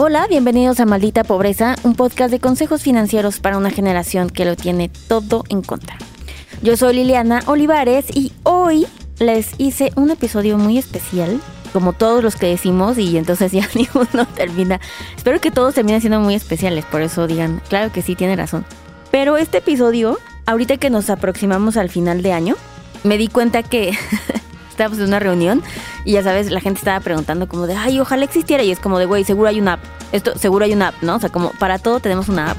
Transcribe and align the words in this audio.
Hola, 0.00 0.26
bienvenidos 0.28 0.78
a 0.78 0.86
Maldita 0.86 1.24
Pobreza, 1.24 1.74
un 1.82 1.94
podcast 1.96 2.30
de 2.30 2.38
consejos 2.38 2.82
financieros 2.82 3.40
para 3.40 3.58
una 3.58 3.70
generación 3.70 4.30
que 4.30 4.44
lo 4.44 4.54
tiene 4.54 4.90
todo 5.08 5.44
en 5.48 5.60
contra. 5.60 5.98
Yo 6.62 6.76
soy 6.76 6.94
Liliana 6.94 7.42
Olivares 7.46 8.06
y 8.14 8.32
hoy 8.44 8.86
les 9.18 9.50
hice 9.58 9.92
un 9.96 10.10
episodio 10.10 10.56
muy 10.56 10.78
especial, 10.78 11.40
como 11.72 11.92
todos 11.92 12.22
los 12.22 12.36
que 12.36 12.46
decimos, 12.46 12.96
y 12.96 13.18
entonces 13.18 13.50
ya 13.52 13.68
ninguno 13.74 14.24
termina. 14.34 14.80
Espero 15.16 15.40
que 15.40 15.50
todos 15.50 15.74
terminen 15.74 16.00
siendo 16.00 16.20
muy 16.20 16.34
especiales, 16.34 16.84
por 16.84 17.02
eso 17.02 17.26
digan, 17.26 17.60
claro 17.68 17.92
que 17.92 18.00
sí, 18.00 18.14
tiene 18.14 18.36
razón. 18.36 18.64
Pero 19.10 19.36
este 19.36 19.58
episodio, 19.58 20.18
ahorita 20.46 20.76
que 20.76 20.90
nos 20.90 21.10
aproximamos 21.10 21.76
al 21.76 21.90
final 21.90 22.22
de 22.22 22.32
año, 22.32 22.54
me 23.02 23.18
di 23.18 23.28
cuenta 23.28 23.62
que 23.62 23.92
estábamos 24.78 25.00
en 25.00 25.08
una 25.08 25.18
reunión 25.18 25.60
y 26.04 26.12
ya 26.12 26.22
sabes, 26.22 26.52
la 26.52 26.60
gente 26.60 26.78
estaba 26.78 27.00
preguntando 27.00 27.48
como 27.48 27.66
de, 27.66 27.74
ay, 27.74 27.98
ojalá 27.98 28.24
existiera. 28.24 28.62
Y 28.62 28.70
es 28.70 28.78
como 28.78 29.00
de, 29.00 29.06
güey, 29.06 29.24
seguro 29.24 29.48
hay 29.48 29.60
una 29.60 29.74
app. 29.74 29.80
Esto, 30.12 30.38
seguro 30.38 30.64
hay 30.64 30.72
una 30.72 30.88
app, 30.88 31.02
¿no? 31.02 31.16
O 31.16 31.18
sea, 31.18 31.30
como 31.30 31.50
para 31.58 31.78
todo 31.78 31.98
tenemos 31.98 32.28
una 32.28 32.52
app. 32.52 32.58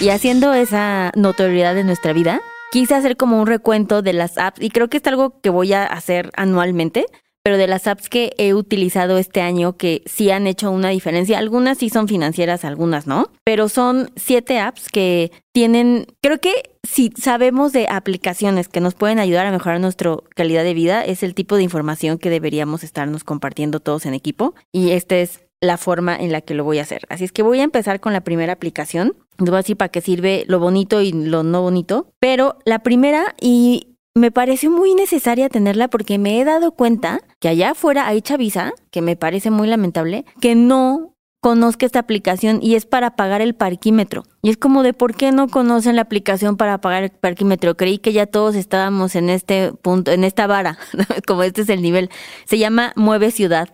Y 0.00 0.08
haciendo 0.08 0.52
esa 0.52 1.12
notoriedad 1.14 1.76
de 1.76 1.84
nuestra 1.84 2.12
vida, 2.12 2.40
quise 2.72 2.96
hacer 2.96 3.16
como 3.16 3.40
un 3.40 3.46
recuento 3.46 4.02
de 4.02 4.12
las 4.12 4.36
apps 4.36 4.60
y 4.60 4.70
creo 4.70 4.88
que 4.88 4.96
es 4.96 5.06
algo 5.06 5.40
que 5.40 5.50
voy 5.50 5.72
a 5.72 5.84
hacer 5.84 6.30
anualmente 6.36 7.06
pero 7.42 7.56
de 7.56 7.66
las 7.66 7.86
apps 7.86 8.08
que 8.08 8.32
he 8.38 8.54
utilizado 8.54 9.18
este 9.18 9.40
año 9.40 9.76
que 9.76 10.02
sí 10.06 10.30
han 10.30 10.46
hecho 10.46 10.70
una 10.70 10.90
diferencia, 10.90 11.38
algunas 11.38 11.78
sí 11.78 11.88
son 11.88 12.08
financieras, 12.08 12.64
algunas 12.64 13.06
no, 13.06 13.30
pero 13.44 13.68
son 13.68 14.10
siete 14.16 14.58
apps 14.58 14.88
que 14.88 15.32
tienen, 15.52 16.06
creo 16.22 16.38
que 16.38 16.76
si 16.82 17.12
sabemos 17.16 17.72
de 17.72 17.86
aplicaciones 17.88 18.68
que 18.68 18.80
nos 18.80 18.94
pueden 18.94 19.18
ayudar 19.18 19.46
a 19.46 19.52
mejorar 19.52 19.80
nuestra 19.80 20.16
calidad 20.34 20.64
de 20.64 20.74
vida, 20.74 21.04
es 21.04 21.22
el 21.22 21.34
tipo 21.34 21.56
de 21.56 21.62
información 21.62 22.18
que 22.18 22.30
deberíamos 22.30 22.84
estarnos 22.84 23.24
compartiendo 23.24 23.80
todos 23.80 24.06
en 24.06 24.14
equipo 24.14 24.54
y 24.72 24.90
esta 24.90 25.16
es 25.16 25.40
la 25.60 25.76
forma 25.76 26.16
en 26.16 26.32
la 26.32 26.40
que 26.40 26.54
lo 26.54 26.64
voy 26.64 26.78
a 26.78 26.82
hacer. 26.82 27.02
Así 27.08 27.24
es 27.24 27.32
que 27.32 27.42
voy 27.42 27.60
a 27.60 27.64
empezar 27.64 28.00
con 28.00 28.12
la 28.12 28.22
primera 28.22 28.52
aplicación. 28.52 29.14
Les 29.38 29.50
voy 29.50 29.56
a 29.56 29.58
decir 29.58 29.76
para 29.76 29.90
qué 29.90 30.00
sirve 30.00 30.44
lo 30.46 30.58
bonito 30.58 31.02
y 31.02 31.12
lo 31.12 31.42
no 31.42 31.62
bonito. 31.62 32.08
Pero 32.18 32.56
la 32.64 32.80
primera, 32.80 33.34
y 33.40 33.89
me 34.14 34.30
pareció 34.30 34.70
muy 34.70 34.94
necesaria 34.94 35.48
tenerla 35.48 35.88
porque 35.88 36.18
me 36.18 36.40
he 36.40 36.44
dado 36.44 36.72
cuenta 36.72 37.20
que 37.38 37.48
allá 37.48 37.70
afuera 37.70 38.06
hay 38.06 38.22
chaviza, 38.22 38.72
que 38.90 39.02
me 39.02 39.16
parece 39.16 39.50
muy 39.50 39.68
lamentable, 39.68 40.24
que 40.40 40.54
no 40.54 41.14
conozca 41.40 41.86
esta 41.86 42.00
aplicación 42.00 42.58
y 42.62 42.74
es 42.74 42.86
para 42.86 43.16
pagar 43.16 43.40
el 43.40 43.54
parquímetro. 43.54 44.24
Y 44.42 44.50
es 44.50 44.56
como 44.56 44.82
de 44.82 44.92
por 44.92 45.14
qué 45.14 45.32
no 45.32 45.48
conocen 45.48 45.96
la 45.96 46.02
aplicación 46.02 46.56
para 46.56 46.78
pagar 46.78 47.04
el 47.04 47.10
parquímetro. 47.10 47.76
Creí 47.76 47.98
que 47.98 48.12
ya 48.12 48.26
todos 48.26 48.54
estábamos 48.56 49.14
en 49.16 49.30
este 49.30 49.72
punto, 49.72 50.10
en 50.12 50.24
esta 50.24 50.46
vara, 50.46 50.78
como 51.26 51.42
este 51.42 51.62
es 51.62 51.68
el 51.68 51.82
nivel. 51.82 52.10
Se 52.44 52.58
llama 52.58 52.92
Mueve 52.96 53.30
Ciudad. 53.30 53.70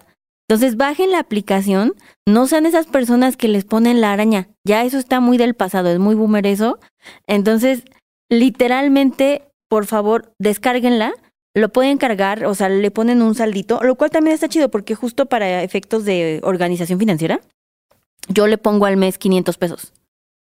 Entonces 0.48 0.76
bajen 0.76 1.10
la 1.10 1.18
aplicación, 1.18 1.94
no 2.24 2.46
sean 2.46 2.66
esas 2.66 2.86
personas 2.86 3.36
que 3.36 3.48
les 3.48 3.64
ponen 3.64 4.00
la 4.00 4.12
araña. 4.12 4.48
Ya 4.64 4.84
eso 4.84 4.96
está 4.98 5.18
muy 5.18 5.38
del 5.38 5.54
pasado, 5.54 5.88
es 5.88 5.98
muy 5.98 6.14
boomer 6.14 6.46
eso. 6.46 6.78
Entonces, 7.26 7.82
literalmente 8.28 9.45
por 9.68 9.86
favor, 9.86 10.32
descárguenla. 10.38 11.12
Lo 11.54 11.70
pueden 11.70 11.96
cargar, 11.96 12.44
o 12.44 12.54
sea, 12.54 12.68
le 12.68 12.90
ponen 12.90 13.22
un 13.22 13.34
saldito, 13.34 13.82
lo 13.82 13.94
cual 13.94 14.10
también 14.10 14.34
está 14.34 14.48
chido 14.48 14.70
porque 14.70 14.94
justo 14.94 15.26
para 15.26 15.62
efectos 15.62 16.04
de 16.04 16.40
organización 16.42 16.98
financiera, 16.98 17.40
yo 18.28 18.46
le 18.46 18.58
pongo 18.58 18.84
al 18.84 18.98
mes 18.98 19.16
500 19.16 19.56
pesos. 19.56 19.94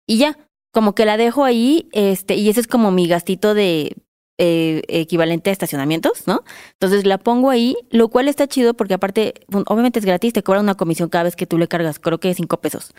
Y 0.07 0.17
ya, 0.17 0.37
como 0.71 0.93
que 0.93 1.05
la 1.05 1.17
dejo 1.17 1.43
ahí, 1.43 1.89
este, 1.91 2.35
y 2.35 2.49
ese 2.49 2.59
es 2.59 2.67
como 2.67 2.91
mi 2.91 3.07
gastito 3.07 3.55
de 3.55 3.95
eh, 4.37 4.81
equivalente 4.87 5.49
a 5.49 5.53
estacionamientos, 5.53 6.27
¿no? 6.27 6.43
Entonces 6.73 7.05
la 7.05 7.17
pongo 7.17 7.49
ahí, 7.49 7.75
lo 7.89 8.09
cual 8.09 8.27
está 8.27 8.47
chido 8.47 8.73
porque 8.73 8.93
aparte, 8.93 9.33
obviamente 9.67 9.99
es 9.99 10.05
gratis, 10.05 10.33
te 10.33 10.43
cobran 10.43 10.63
una 10.63 10.75
comisión 10.75 11.09
cada 11.09 11.25
vez 11.25 11.35
que 11.35 11.45
tú 11.45 11.57
le 11.57 11.67
cargas, 11.67 11.99
creo 11.99 12.19
que 12.19 12.29
es 12.29 12.37
5 12.37 12.57
pesos. 12.61 12.93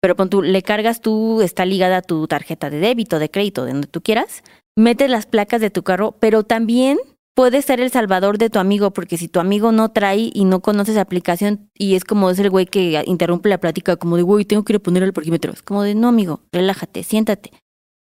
Pero 0.00 0.16
cuando 0.16 0.38
tú 0.38 0.42
le 0.42 0.62
cargas, 0.62 1.00
tú 1.00 1.42
está 1.42 1.64
ligada 1.64 1.98
a 1.98 2.02
tu 2.02 2.26
tarjeta 2.26 2.70
de 2.70 2.78
débito, 2.78 3.18
de 3.18 3.30
crédito, 3.30 3.64
de 3.64 3.72
donde 3.72 3.86
tú 3.86 4.02
quieras, 4.02 4.42
metes 4.76 5.10
las 5.10 5.26
placas 5.26 5.60
de 5.60 5.70
tu 5.70 5.82
carro, 5.82 6.16
pero 6.20 6.42
también 6.42 6.98
puedes 7.34 7.64
ser 7.64 7.80
el 7.80 7.90
salvador 7.90 8.38
de 8.38 8.50
tu 8.50 8.58
amigo, 8.58 8.92
porque 8.92 9.18
si 9.18 9.28
tu 9.28 9.40
amigo 9.40 9.72
no 9.72 9.90
trae 9.90 10.30
y 10.32 10.44
no 10.44 10.60
conoces 10.60 10.94
la 10.94 11.02
aplicación 11.02 11.68
y 11.74 11.94
es 11.94 12.04
como 12.04 12.30
es 12.30 12.38
el 12.38 12.50
güey 12.50 12.66
que 12.66 13.02
interrumpe 13.06 13.48
la 13.48 13.58
plática, 13.58 13.96
como 13.96 14.16
de, 14.16 14.22
güey, 14.22 14.44
tengo 14.44 14.64
que 14.64 14.72
ir 14.72 14.76
a 14.76 14.82
poner 14.82 15.02
el 15.02 15.12
parquímetro. 15.12 15.52
Es 15.52 15.62
como 15.62 15.82
de, 15.82 15.94
no, 15.94 16.08
amigo, 16.08 16.40
relájate, 16.52 17.02
siéntate, 17.02 17.52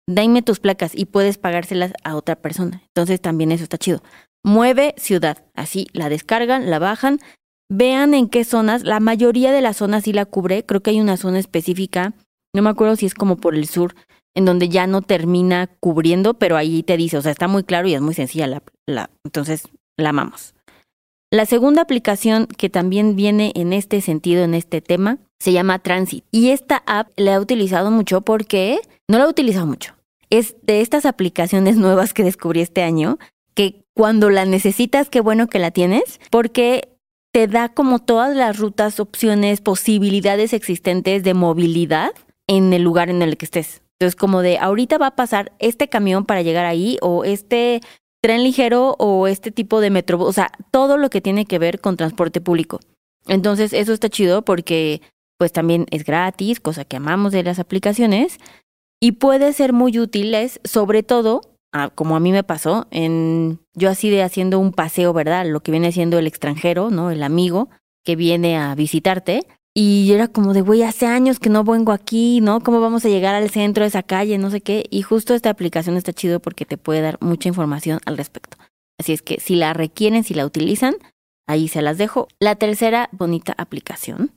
dame 0.06 0.42
tus 0.42 0.60
placas 0.60 0.92
y 0.94 1.04
puedes 1.04 1.38
pagárselas 1.38 1.92
a 2.04 2.16
otra 2.16 2.36
persona. 2.36 2.82
Entonces 2.94 3.20
también 3.20 3.52
eso 3.52 3.64
está 3.64 3.78
chido. 3.78 4.02
Mueve 4.44 4.94
ciudad, 4.96 5.44
así 5.54 5.88
la 5.92 6.08
descargan, 6.08 6.70
la 6.70 6.78
bajan, 6.78 7.18
vean 7.68 8.14
en 8.14 8.28
qué 8.28 8.44
zonas, 8.44 8.84
la 8.84 9.00
mayoría 9.00 9.52
de 9.52 9.60
las 9.60 9.76
zonas 9.76 10.04
sí 10.04 10.12
la 10.12 10.24
cubre, 10.24 10.64
creo 10.64 10.80
que 10.80 10.90
hay 10.90 11.00
una 11.00 11.16
zona 11.16 11.38
específica, 11.38 12.14
no 12.54 12.62
me 12.62 12.70
acuerdo 12.70 12.96
si 12.96 13.04
es 13.04 13.14
como 13.14 13.36
por 13.36 13.54
el 13.54 13.66
sur, 13.66 13.94
en 14.34 14.44
donde 14.44 14.68
ya 14.68 14.86
no 14.86 15.02
termina 15.02 15.68
cubriendo, 15.80 16.34
pero 16.34 16.56
ahí 16.56 16.82
te 16.82 16.96
dice, 16.96 17.16
o 17.16 17.22
sea, 17.22 17.32
está 17.32 17.48
muy 17.48 17.64
claro 17.64 17.88
y 17.88 17.94
es 17.94 18.00
muy 18.00 18.14
sencilla 18.14 18.46
la, 18.86 19.10
entonces 19.24 19.68
la 19.96 20.10
amamos. 20.10 20.54
La 21.30 21.44
segunda 21.44 21.82
aplicación 21.82 22.46
que 22.46 22.70
también 22.70 23.14
viene 23.14 23.52
en 23.54 23.72
este 23.72 24.00
sentido, 24.00 24.44
en 24.44 24.54
este 24.54 24.80
tema, 24.80 25.18
se 25.38 25.52
llama 25.52 25.78
Transit. 25.78 26.24
Y 26.30 26.50
esta 26.50 26.82
app 26.86 27.10
la 27.16 27.34
he 27.34 27.38
utilizado 27.38 27.90
mucho 27.90 28.22
porque 28.22 28.78
no 29.08 29.18
la 29.18 29.24
he 29.24 29.28
utilizado 29.28 29.66
mucho. 29.66 29.94
Es 30.30 30.56
de 30.62 30.80
estas 30.80 31.04
aplicaciones 31.04 31.76
nuevas 31.78 32.14
que 32.14 32.24
descubrí 32.24 32.60
este 32.60 32.82
año, 32.82 33.18
que 33.54 33.84
cuando 33.94 34.30
la 34.30 34.46
necesitas, 34.46 35.10
qué 35.10 35.20
bueno 35.20 35.48
que 35.48 35.58
la 35.58 35.70
tienes, 35.70 36.20
porque 36.30 36.96
te 37.32 37.46
da 37.46 37.68
como 37.68 37.98
todas 37.98 38.34
las 38.34 38.58
rutas, 38.58 39.00
opciones, 39.00 39.60
posibilidades 39.60 40.52
existentes 40.52 41.24
de 41.24 41.34
movilidad 41.34 42.12
en 42.46 42.72
el 42.72 42.82
lugar 42.82 43.10
en 43.10 43.20
el 43.20 43.36
que 43.36 43.44
estés. 43.44 43.82
Entonces, 43.98 44.16
como 44.16 44.42
de 44.42 44.58
ahorita 44.58 44.96
va 44.98 45.08
a 45.08 45.16
pasar 45.16 45.52
este 45.58 45.88
camión 45.88 46.24
para 46.24 46.42
llegar 46.42 46.66
ahí 46.66 46.98
o 47.00 47.24
este 47.24 47.80
tren 48.22 48.44
ligero 48.44 48.94
o 48.98 49.26
este 49.26 49.50
tipo 49.50 49.80
de 49.80 49.90
metro, 49.90 50.20
o 50.20 50.32
sea, 50.32 50.52
todo 50.70 50.96
lo 50.96 51.10
que 51.10 51.20
tiene 51.20 51.46
que 51.46 51.58
ver 51.58 51.80
con 51.80 51.96
transporte 51.96 52.40
público. 52.40 52.80
Entonces, 53.26 53.72
eso 53.72 53.92
está 53.92 54.08
chido 54.08 54.42
porque 54.42 55.02
pues 55.36 55.52
también 55.52 55.86
es 55.90 56.04
gratis, 56.04 56.60
cosa 56.60 56.84
que 56.84 56.96
amamos 56.96 57.32
de 57.32 57.42
las 57.44 57.58
aplicaciones 57.58 58.38
y 59.00 59.12
puede 59.12 59.52
ser 59.52 59.72
muy 59.72 59.98
útiles, 59.98 60.60
sobre 60.64 61.02
todo, 61.02 61.42
ah, 61.72 61.90
como 61.94 62.16
a 62.16 62.20
mí 62.20 62.32
me 62.32 62.42
pasó, 62.42 62.86
en 62.90 63.60
yo 63.74 63.90
así 63.90 64.10
de 64.10 64.22
haciendo 64.22 64.58
un 64.58 64.72
paseo, 64.72 65.12
¿verdad? 65.12 65.46
Lo 65.46 65.60
que 65.60 65.70
viene 65.70 65.92
siendo 65.92 66.18
el 66.18 66.26
extranjero, 66.26 66.90
¿no? 66.90 67.10
El 67.10 67.22
amigo 67.22 67.68
que 68.04 68.16
viene 68.16 68.58
a 68.58 68.74
visitarte 68.74 69.46
y 69.80 70.10
era 70.10 70.26
como 70.26 70.54
de, 70.54 70.60
güey, 70.60 70.82
hace 70.82 71.06
años 71.06 71.38
que 71.38 71.50
no 71.50 71.62
vengo 71.62 71.92
aquí, 71.92 72.40
¿no? 72.40 72.58
¿Cómo 72.58 72.80
vamos 72.80 73.04
a 73.04 73.08
llegar 73.08 73.36
al 73.36 73.48
centro 73.48 73.84
de 73.84 73.88
esa 73.88 74.02
calle? 74.02 74.36
No 74.36 74.50
sé 74.50 74.60
qué. 74.60 74.84
Y 74.90 75.02
justo 75.02 75.34
esta 75.34 75.50
aplicación 75.50 75.96
está 75.96 76.12
chido 76.12 76.40
porque 76.40 76.64
te 76.64 76.76
puede 76.76 77.00
dar 77.00 77.16
mucha 77.20 77.48
información 77.48 78.00
al 78.04 78.16
respecto. 78.16 78.56
Así 78.98 79.12
es 79.12 79.22
que 79.22 79.38
si 79.38 79.54
la 79.54 79.74
requieren, 79.74 80.24
si 80.24 80.34
la 80.34 80.44
utilizan, 80.44 80.96
ahí 81.46 81.68
se 81.68 81.80
las 81.80 81.96
dejo. 81.96 82.26
La 82.40 82.56
tercera 82.56 83.08
bonita 83.12 83.54
aplicación, 83.56 84.32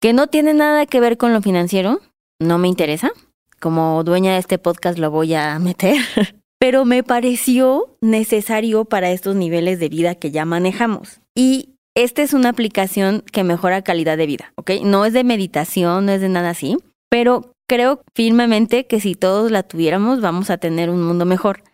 que 0.00 0.12
no 0.12 0.28
tiene 0.28 0.54
nada 0.54 0.86
que 0.86 1.00
ver 1.00 1.16
con 1.16 1.32
lo 1.32 1.42
financiero, 1.42 2.00
no 2.40 2.58
me 2.58 2.68
interesa. 2.68 3.10
Como 3.58 4.04
dueña 4.04 4.34
de 4.34 4.38
este 4.38 4.58
podcast 4.58 5.00
lo 5.00 5.10
voy 5.10 5.34
a 5.34 5.58
meter. 5.58 5.96
Pero 6.60 6.84
me 6.84 7.02
pareció 7.02 7.96
necesario 8.00 8.84
para 8.84 9.10
estos 9.10 9.34
niveles 9.34 9.80
de 9.80 9.88
vida 9.88 10.14
que 10.14 10.30
ya 10.30 10.44
manejamos. 10.44 11.18
Y 11.34 11.74
esta 12.02 12.22
es 12.22 12.32
una 12.32 12.50
aplicación 12.50 13.24
que 13.32 13.42
mejora 13.42 13.82
calidad 13.82 14.16
de 14.16 14.26
vida, 14.26 14.52
¿ok? 14.54 14.70
No 14.84 15.04
es 15.04 15.12
de 15.12 15.24
meditación, 15.24 16.06
no 16.06 16.12
es 16.12 16.20
de 16.20 16.28
nada 16.28 16.50
así, 16.50 16.76
pero 17.10 17.50
creo 17.68 18.02
firmemente 18.14 18.86
que 18.86 19.00
si 19.00 19.16
todos 19.16 19.50
la 19.50 19.64
tuviéramos 19.64 20.20
vamos 20.20 20.48
a 20.50 20.58
tener 20.58 20.90
un 20.90 21.02
mundo 21.02 21.24
mejor. 21.24 21.64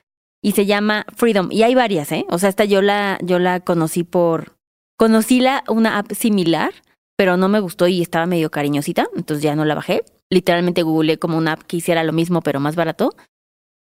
Y 0.43 0.53
se 0.53 0.65
llama 0.65 1.05
Freedom. 1.15 1.49
Y 1.51 1.63
hay 1.63 1.75
varias, 1.75 2.11
¿eh? 2.13 2.25
O 2.31 2.39
sea, 2.39 2.49
esta 2.49 2.65
yo 2.65 2.83
la, 2.83 3.19
yo 3.23 3.39
la 3.39 3.61
conocí 3.61 4.05
por... 4.05 4.57
Conocí 4.99 5.41
la, 5.41 5.65
una 5.69 5.99
app 5.99 6.13
similar, 6.13 6.73
pero 7.17 7.37
no 7.37 7.49
me 7.49 7.61
gustó 7.61 7.87
y 7.87 8.01
estaba 8.01 8.27
medio 8.27 8.51
cariñosita, 8.51 9.09
entonces 9.17 9.43
ya 9.43 9.57
no 9.57 9.65
la 9.65 9.75
bajé. 9.75 10.05
Literalmente 10.31 10.83
googleé 10.83 11.19
como 11.19 11.37
una 11.37 11.53
app 11.53 11.63
que 11.63 11.79
hiciera 11.79 12.05
lo 12.05 12.13
mismo, 12.13 12.41
pero 12.43 12.61
más 12.61 12.77
barato, 12.77 13.15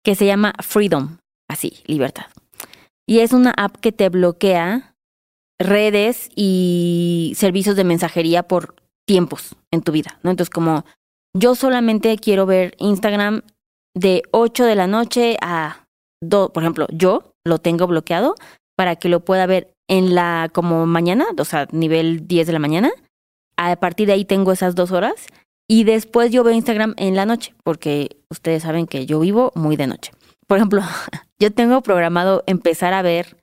que 0.02 0.14
se 0.14 0.26
llama 0.26 0.52
Freedom. 0.60 1.18
Así, 1.48 1.82
libertad. 1.86 2.26
y 3.06 3.20
es 3.20 3.32
una 3.32 3.52
app 3.56 3.76
que 3.76 3.92
te 3.92 4.08
bloquea 4.08 4.93
redes 5.58 6.28
y 6.34 7.32
servicios 7.36 7.76
de 7.76 7.84
mensajería 7.84 8.42
por 8.42 8.74
tiempos 9.06 9.56
en 9.70 9.82
tu 9.82 9.92
vida, 9.92 10.18
¿no? 10.22 10.30
Entonces, 10.30 10.50
como 10.50 10.84
yo 11.36 11.54
solamente 11.54 12.16
quiero 12.18 12.46
ver 12.46 12.74
Instagram 12.78 13.42
de 13.94 14.22
8 14.32 14.64
de 14.64 14.74
la 14.74 14.86
noche 14.86 15.36
a 15.40 15.86
2, 16.22 16.50
por 16.50 16.62
ejemplo, 16.62 16.86
yo 16.92 17.34
lo 17.44 17.58
tengo 17.58 17.86
bloqueado 17.86 18.34
para 18.76 18.96
que 18.96 19.08
lo 19.08 19.20
pueda 19.20 19.46
ver 19.46 19.74
en 19.88 20.14
la 20.14 20.50
como 20.52 20.86
mañana, 20.86 21.26
o 21.36 21.44
sea, 21.44 21.68
nivel 21.70 22.26
10 22.26 22.46
de 22.46 22.52
la 22.52 22.58
mañana. 22.58 22.90
A 23.56 23.76
partir 23.76 24.06
de 24.06 24.14
ahí 24.14 24.24
tengo 24.24 24.52
esas 24.52 24.74
dos 24.74 24.90
horas 24.90 25.26
y 25.68 25.84
después 25.84 26.32
yo 26.32 26.42
veo 26.44 26.54
Instagram 26.54 26.94
en 26.96 27.14
la 27.14 27.26
noche, 27.26 27.54
porque 27.62 28.16
ustedes 28.30 28.62
saben 28.62 28.86
que 28.86 29.06
yo 29.06 29.20
vivo 29.20 29.52
muy 29.54 29.76
de 29.76 29.86
noche. 29.86 30.12
Por 30.46 30.58
ejemplo, 30.58 30.82
yo 31.38 31.52
tengo 31.52 31.82
programado 31.82 32.42
empezar 32.46 32.92
a 32.94 33.02
ver 33.02 33.36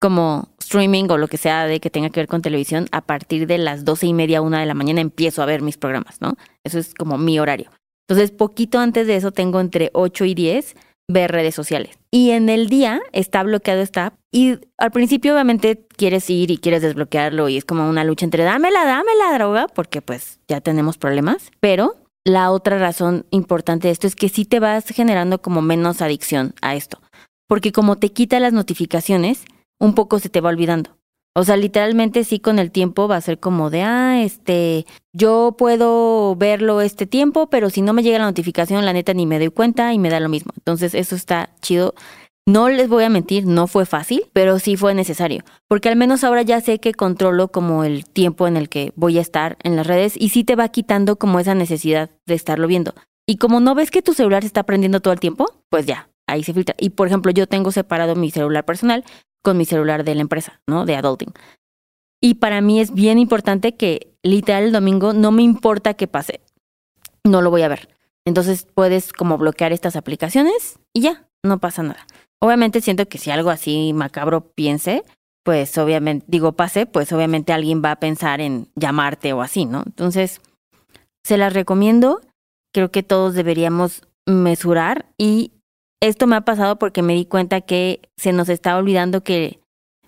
como 0.00 0.48
streaming 0.60 1.04
o 1.10 1.18
lo 1.18 1.28
que 1.28 1.38
sea 1.38 1.66
de 1.66 1.80
que 1.80 1.90
tenga 1.90 2.10
que 2.10 2.20
ver 2.20 2.28
con 2.28 2.42
televisión, 2.42 2.86
a 2.92 3.00
partir 3.00 3.46
de 3.46 3.58
las 3.58 3.84
doce 3.84 4.06
y 4.06 4.12
media, 4.12 4.42
una 4.42 4.60
de 4.60 4.66
la 4.66 4.74
mañana 4.74 5.00
empiezo 5.00 5.42
a 5.42 5.46
ver 5.46 5.62
mis 5.62 5.76
programas, 5.76 6.20
¿no? 6.20 6.36
Eso 6.64 6.78
es 6.78 6.94
como 6.94 7.18
mi 7.18 7.38
horario. 7.38 7.70
Entonces, 8.08 8.30
poquito 8.30 8.78
antes 8.78 9.06
de 9.06 9.16
eso 9.16 9.32
tengo 9.32 9.60
entre 9.60 9.90
8 9.92 10.24
y 10.26 10.34
10 10.34 10.76
ver 11.08 11.30
redes 11.32 11.54
sociales. 11.54 11.98
Y 12.10 12.30
en 12.30 12.48
el 12.48 12.68
día 12.68 13.00
está 13.12 13.42
bloqueado 13.42 13.80
esta 13.80 14.06
app. 14.06 14.14
Y 14.32 14.58
al 14.78 14.90
principio 14.90 15.32
obviamente 15.32 15.86
quieres 15.96 16.28
ir 16.30 16.50
y 16.50 16.58
quieres 16.58 16.82
desbloquearlo 16.82 17.48
y 17.48 17.56
es 17.56 17.64
como 17.64 17.88
una 17.88 18.04
lucha 18.04 18.24
entre 18.24 18.44
dámela, 18.44 18.84
dame 18.84 19.12
la 19.18 19.36
droga, 19.36 19.66
porque 19.68 20.02
pues 20.02 20.40
ya 20.48 20.60
tenemos 20.60 20.98
problemas. 20.98 21.50
Pero 21.60 21.94
la 22.24 22.50
otra 22.50 22.78
razón 22.78 23.24
importante 23.30 23.88
de 23.88 23.92
esto 23.92 24.06
es 24.06 24.16
que 24.16 24.28
sí 24.28 24.44
te 24.44 24.60
vas 24.60 24.84
generando 24.88 25.40
como 25.40 25.62
menos 25.62 26.02
adicción 26.02 26.54
a 26.60 26.74
esto. 26.74 27.00
Porque 27.48 27.72
como 27.72 27.96
te 27.96 28.10
quita 28.10 28.40
las 28.40 28.52
notificaciones, 28.52 29.44
un 29.78 29.94
poco 29.94 30.18
se 30.18 30.28
te 30.28 30.40
va 30.40 30.50
olvidando. 30.50 30.96
O 31.38 31.44
sea, 31.44 31.58
literalmente 31.58 32.24
sí 32.24 32.40
con 32.40 32.58
el 32.58 32.70
tiempo 32.70 33.08
va 33.08 33.16
a 33.16 33.20
ser 33.20 33.38
como 33.38 33.68
de, 33.68 33.82
ah, 33.82 34.22
este, 34.22 34.86
yo 35.12 35.54
puedo 35.58 36.34
verlo 36.34 36.80
este 36.80 37.06
tiempo, 37.06 37.50
pero 37.50 37.68
si 37.68 37.82
no 37.82 37.92
me 37.92 38.02
llega 38.02 38.18
la 38.18 38.24
notificación, 38.24 38.86
la 38.86 38.94
neta 38.94 39.12
ni 39.12 39.26
me 39.26 39.38
doy 39.38 39.50
cuenta 39.50 39.92
y 39.92 39.98
me 39.98 40.08
da 40.08 40.18
lo 40.18 40.30
mismo. 40.30 40.52
Entonces 40.56 40.94
eso 40.94 41.14
está 41.14 41.50
chido. 41.60 41.94
No 42.48 42.70
les 42.70 42.88
voy 42.88 43.04
a 43.04 43.10
mentir, 43.10 43.44
no 43.44 43.66
fue 43.66 43.84
fácil, 43.84 44.24
pero 44.32 44.58
sí 44.60 44.76
fue 44.76 44.94
necesario, 44.94 45.42
porque 45.68 45.88
al 45.88 45.96
menos 45.96 46.24
ahora 46.24 46.42
ya 46.42 46.60
sé 46.60 46.78
que 46.78 46.94
controlo 46.94 47.48
como 47.48 47.84
el 47.84 48.06
tiempo 48.06 48.46
en 48.46 48.56
el 48.56 48.68
que 48.68 48.92
voy 48.94 49.18
a 49.18 49.20
estar 49.20 49.58
en 49.62 49.76
las 49.76 49.86
redes 49.86 50.14
y 50.16 50.28
sí 50.28 50.42
te 50.42 50.56
va 50.56 50.68
quitando 50.68 51.16
como 51.16 51.38
esa 51.38 51.54
necesidad 51.54 52.08
de 52.24 52.34
estarlo 52.34 52.66
viendo. 52.66 52.94
Y 53.26 53.36
como 53.36 53.58
no 53.58 53.74
ves 53.74 53.90
que 53.90 54.00
tu 54.00 54.14
celular 54.14 54.42
se 54.42 54.46
está 54.46 54.62
prendiendo 54.62 55.00
todo 55.00 55.12
el 55.12 55.20
tiempo, 55.20 55.52
pues 55.68 55.84
ya, 55.84 56.08
ahí 56.26 56.42
se 56.42 56.52
filtra. 56.52 56.74
Y 56.78 56.90
por 56.90 57.06
ejemplo, 57.06 57.30
yo 57.32 57.46
tengo 57.46 57.72
separado 57.72 58.14
mi 58.14 58.30
celular 58.30 58.64
personal 58.64 59.04
con 59.42 59.56
mi 59.56 59.64
celular 59.64 60.04
de 60.04 60.14
la 60.14 60.22
empresa, 60.22 60.60
¿no? 60.66 60.84
De 60.84 60.96
adulting. 60.96 61.32
Y 62.20 62.34
para 62.34 62.60
mí 62.60 62.80
es 62.80 62.92
bien 62.92 63.18
importante 63.18 63.76
que 63.76 64.16
literal 64.22 64.64
el 64.64 64.72
domingo 64.72 65.12
no 65.12 65.30
me 65.30 65.42
importa 65.42 65.94
que 65.94 66.08
pase, 66.08 66.40
no 67.24 67.42
lo 67.42 67.50
voy 67.50 67.62
a 67.62 67.68
ver. 67.68 67.88
Entonces 68.24 68.66
puedes 68.74 69.12
como 69.12 69.38
bloquear 69.38 69.72
estas 69.72 69.94
aplicaciones 69.94 70.80
y 70.92 71.02
ya, 71.02 71.28
no 71.44 71.58
pasa 71.58 71.82
nada. 71.82 72.06
Obviamente 72.40 72.80
siento 72.80 73.06
que 73.06 73.18
si 73.18 73.30
algo 73.30 73.50
así 73.50 73.92
macabro 73.92 74.52
piense, 74.52 75.04
pues 75.44 75.78
obviamente, 75.78 76.26
digo 76.28 76.52
pase, 76.52 76.86
pues 76.86 77.12
obviamente 77.12 77.52
alguien 77.52 77.82
va 77.84 77.92
a 77.92 78.00
pensar 78.00 78.40
en 78.40 78.68
llamarte 78.74 79.32
o 79.32 79.42
así, 79.42 79.64
¿no? 79.64 79.84
Entonces, 79.86 80.40
se 81.22 81.38
las 81.38 81.52
recomiendo. 81.52 82.20
Creo 82.74 82.90
que 82.90 83.04
todos 83.04 83.34
deberíamos 83.34 84.02
mesurar 84.26 85.06
y 85.16 85.52
esto 86.00 86.26
me 86.26 86.36
ha 86.36 86.42
pasado 86.42 86.78
porque 86.78 87.02
me 87.02 87.14
di 87.14 87.24
cuenta 87.24 87.60
que 87.60 88.08
se 88.16 88.32
nos 88.32 88.48
está 88.48 88.76
olvidando 88.76 89.22
que 89.22 89.60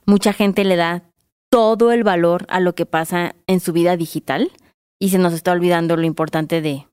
mucha 0.06 0.32
gente 0.32 0.64
le 0.64 0.76
da 0.76 1.02
todo 1.50 1.92
el 1.92 2.04
valor 2.04 2.46
a 2.48 2.60
lo 2.60 2.74
que 2.74 2.86
pasa 2.86 3.34
en 3.46 3.60
su 3.60 3.72
vida 3.72 3.96
digital 3.96 4.50
y 5.00 5.10
se 5.10 5.18
nos 5.18 5.32
está 5.32 5.52
olvidando 5.52 5.96
lo 5.96 6.04
importante 6.04 6.60
de, 6.60 6.86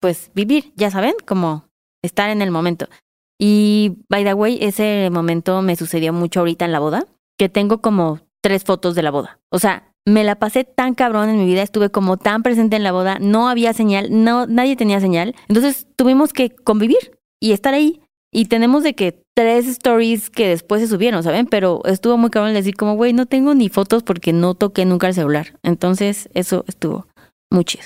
pues, 0.00 0.30
vivir, 0.34 0.72
ya 0.76 0.90
saben, 0.90 1.14
como 1.26 1.64
estar 2.02 2.30
en 2.30 2.42
el 2.42 2.50
momento. 2.50 2.88
Y, 3.38 3.98
by 4.08 4.24
the 4.24 4.34
way, 4.34 4.58
ese 4.60 5.08
momento 5.10 5.62
me 5.62 5.76
sucedió 5.76 6.12
mucho 6.12 6.40
ahorita 6.40 6.64
en 6.64 6.72
la 6.72 6.80
boda, 6.80 7.06
que 7.38 7.48
tengo 7.48 7.80
como 7.80 8.20
tres 8.42 8.64
fotos 8.64 8.94
de 8.94 9.02
la 9.02 9.10
boda. 9.10 9.38
O 9.50 9.58
sea, 9.58 9.92
me 10.06 10.22
la 10.22 10.38
pasé 10.38 10.64
tan 10.64 10.94
cabrón 10.94 11.30
en 11.30 11.38
mi 11.38 11.46
vida, 11.46 11.62
estuve 11.62 11.90
como 11.90 12.18
tan 12.18 12.42
presente 12.42 12.76
en 12.76 12.82
la 12.82 12.92
boda, 12.92 13.18
no 13.20 13.48
había 13.48 13.72
señal, 13.72 14.08
no, 14.10 14.46
nadie 14.46 14.76
tenía 14.76 15.00
señal. 15.00 15.34
Entonces 15.48 15.86
tuvimos 15.96 16.32
que 16.32 16.50
convivir 16.50 17.18
y 17.40 17.52
estar 17.52 17.72
ahí 17.72 18.02
y 18.34 18.46
tenemos 18.46 18.82
de 18.82 18.94
que 18.94 19.22
tres 19.34 19.66
stories 19.68 20.28
que 20.28 20.48
después 20.48 20.82
se 20.82 20.88
subieron, 20.88 21.22
¿saben? 21.22 21.46
Pero 21.46 21.80
estuvo 21.84 22.18
muy 22.18 22.30
cabrón 22.30 22.52
decir 22.52 22.74
como, 22.74 22.96
güey, 22.96 23.12
no 23.12 23.26
tengo 23.26 23.54
ni 23.54 23.68
fotos 23.68 24.02
porque 24.02 24.32
no 24.32 24.54
toqué 24.54 24.84
nunca 24.84 25.06
el 25.06 25.14
celular. 25.14 25.56
Entonces, 25.62 26.28
eso 26.34 26.64
estuvo 26.66 27.06
muy 27.48 27.64
chido. 27.64 27.84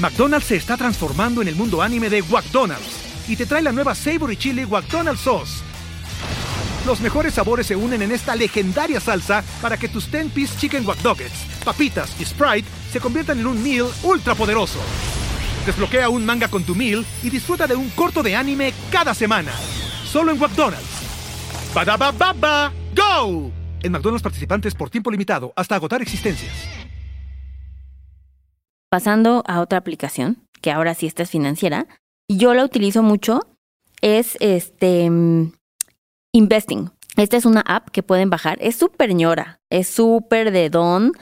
McDonald's 0.00 0.46
se 0.46 0.56
está 0.56 0.78
transformando 0.78 1.42
en 1.42 1.48
el 1.48 1.56
mundo 1.56 1.82
anime 1.82 2.08
de 2.08 2.22
McDonald's 2.22 3.28
y 3.28 3.36
te 3.36 3.44
trae 3.44 3.62
la 3.62 3.72
nueva 3.72 3.94
Savory 3.94 4.38
Chili 4.38 4.64
McDonald's 4.64 5.20
Sauce. 5.20 5.62
Los 6.86 7.00
mejores 7.02 7.34
sabores 7.34 7.66
se 7.66 7.76
unen 7.76 8.00
en 8.00 8.12
esta 8.12 8.34
legendaria 8.34 9.00
salsa 9.00 9.44
para 9.60 9.76
que 9.76 9.88
tus 9.88 10.10
10-piece 10.10 10.58
chicken 10.58 10.86
wack 10.86 10.98
papitas 11.64 12.18
y 12.18 12.24
Sprite 12.24 12.68
se 12.90 13.00
conviertan 13.00 13.40
en 13.40 13.46
un 13.46 13.62
meal 13.62 13.88
ultra 14.04 14.34
poderoso. 14.34 14.78
Desbloquea 15.66 16.08
un 16.08 16.24
manga 16.24 16.46
con 16.46 16.62
tu 16.62 16.76
meal 16.76 17.04
y 17.24 17.28
disfruta 17.28 17.66
de 17.66 17.74
un 17.74 17.90
corto 17.90 18.22
de 18.22 18.36
anime 18.36 18.72
cada 18.92 19.12
semana. 19.14 19.50
Solo 20.04 20.30
en 20.30 20.38
McDonald's. 20.38 21.02
baba 21.74 22.72
¡Go! 22.94 23.50
En 23.82 23.90
McDonald's 23.90 24.22
participantes 24.22 24.76
por 24.76 24.90
tiempo 24.90 25.10
limitado 25.10 25.52
hasta 25.56 25.74
agotar 25.74 26.00
existencias. 26.02 26.54
Pasando 28.88 29.42
a 29.48 29.60
otra 29.60 29.78
aplicación, 29.78 30.38
que 30.62 30.70
ahora 30.70 30.94
sí 30.94 31.08
esta 31.08 31.24
es 31.24 31.30
financiera, 31.30 31.88
yo 32.28 32.54
la 32.54 32.64
utilizo 32.64 33.02
mucho, 33.02 33.40
es 34.00 34.36
este 34.38 35.10
mm, 35.10 35.52
Investing. 36.32 36.90
Esta 37.16 37.36
es 37.36 37.44
una 37.44 37.62
app 37.62 37.88
que 37.90 38.04
pueden 38.04 38.30
bajar. 38.30 38.58
Es 38.60 38.76
súper 38.76 39.14
ñora, 39.14 39.58
es 39.68 39.88
súper 39.88 40.52
de 40.52 40.70
don. 40.70 41.12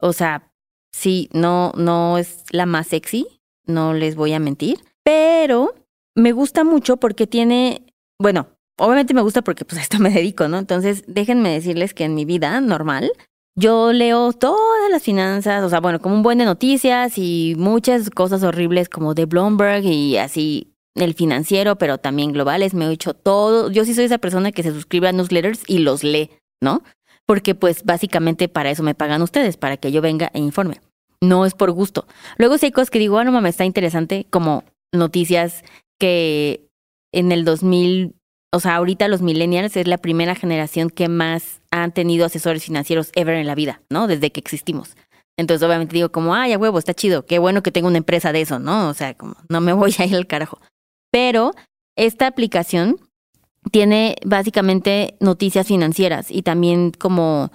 O 0.00 0.12
sea, 0.12 0.50
sí, 0.92 1.28
no, 1.32 1.72
no 1.76 2.18
es 2.18 2.44
la 2.50 2.66
más 2.66 2.88
sexy, 2.88 3.26
no 3.66 3.94
les 3.94 4.16
voy 4.16 4.32
a 4.32 4.38
mentir, 4.38 4.78
pero 5.04 5.74
me 6.14 6.32
gusta 6.32 6.64
mucho 6.64 6.96
porque 6.96 7.26
tiene, 7.26 7.94
bueno, 8.18 8.48
obviamente 8.78 9.14
me 9.14 9.22
gusta 9.22 9.42
porque 9.42 9.64
pues 9.64 9.78
a 9.80 9.82
esto 9.82 9.98
me 9.98 10.10
dedico, 10.10 10.48
¿no? 10.48 10.58
Entonces, 10.58 11.04
déjenme 11.06 11.50
decirles 11.50 11.94
que 11.94 12.04
en 12.04 12.14
mi 12.14 12.24
vida 12.24 12.60
normal 12.60 13.12
yo 13.54 13.92
leo 13.92 14.32
todas 14.32 14.90
las 14.90 15.02
finanzas, 15.02 15.62
o 15.62 15.68
sea, 15.68 15.80
bueno, 15.80 16.00
como 16.00 16.14
un 16.14 16.22
buen 16.22 16.38
de 16.38 16.46
noticias 16.46 17.18
y 17.18 17.54
muchas 17.58 18.08
cosas 18.08 18.42
horribles 18.42 18.88
como 18.88 19.14
de 19.14 19.26
Bloomberg 19.26 19.84
y 19.84 20.16
así 20.16 20.74
el 20.94 21.14
financiero, 21.14 21.76
pero 21.76 21.98
también 21.98 22.32
globales, 22.32 22.74
me 22.74 22.86
he 22.86 22.92
hecho 22.92 23.14
todo. 23.14 23.70
Yo 23.70 23.84
sí 23.84 23.94
soy 23.94 24.04
esa 24.04 24.18
persona 24.18 24.52
que 24.52 24.62
se 24.62 24.72
suscribe 24.72 25.08
a 25.08 25.12
newsletters 25.12 25.64
y 25.66 25.78
los 25.78 26.02
lee, 26.02 26.30
¿no? 26.62 26.82
Porque 27.26 27.54
pues 27.54 27.84
básicamente 27.84 28.48
para 28.48 28.70
eso 28.70 28.82
me 28.82 28.94
pagan 28.94 29.22
ustedes, 29.22 29.56
para 29.56 29.76
que 29.76 29.92
yo 29.92 30.00
venga 30.00 30.30
e 30.34 30.38
informe 30.38 30.80
no 31.22 31.46
es 31.46 31.54
por 31.54 31.70
gusto. 31.70 32.06
Luego 32.36 32.58
sí 32.58 32.66
hay 32.66 32.72
cosas 32.72 32.90
que 32.90 32.98
digo, 32.98 33.16
ah, 33.16 33.24
no 33.24 33.32
mames, 33.32 33.50
está 33.50 33.64
interesante, 33.64 34.26
como 34.28 34.64
noticias 34.92 35.64
que 35.98 36.68
en 37.12 37.32
el 37.32 37.44
2000, 37.44 38.14
o 38.52 38.60
sea, 38.60 38.76
ahorita 38.76 39.08
los 39.08 39.22
millennials 39.22 39.76
es 39.76 39.86
la 39.86 39.98
primera 39.98 40.34
generación 40.34 40.90
que 40.90 41.08
más 41.08 41.62
han 41.70 41.92
tenido 41.92 42.26
asesores 42.26 42.64
financieros 42.64 43.12
ever 43.14 43.36
en 43.36 43.46
la 43.46 43.54
vida, 43.54 43.82
¿no? 43.88 44.08
Desde 44.08 44.32
que 44.32 44.40
existimos. 44.40 44.96
Entonces, 45.38 45.66
obviamente 45.66 45.94
digo 45.94 46.10
como, 46.10 46.34
ay, 46.34 46.52
a 46.52 46.58
huevo, 46.58 46.78
está 46.78 46.92
chido, 46.92 47.24
qué 47.24 47.38
bueno 47.38 47.62
que 47.62 47.72
tengo 47.72 47.88
una 47.88 47.98
empresa 47.98 48.32
de 48.32 48.42
eso, 48.42 48.58
¿no? 48.58 48.88
O 48.88 48.94
sea, 48.94 49.14
como, 49.14 49.36
no 49.48 49.60
me 49.60 49.72
voy 49.72 49.94
a 49.98 50.04
ir 50.04 50.16
al 50.16 50.26
carajo. 50.26 50.60
Pero 51.10 51.52
esta 51.96 52.26
aplicación 52.26 52.98
tiene 53.70 54.16
básicamente 54.24 55.16
noticias 55.20 55.68
financieras 55.68 56.30
y 56.30 56.42
también 56.42 56.90
como 56.90 57.52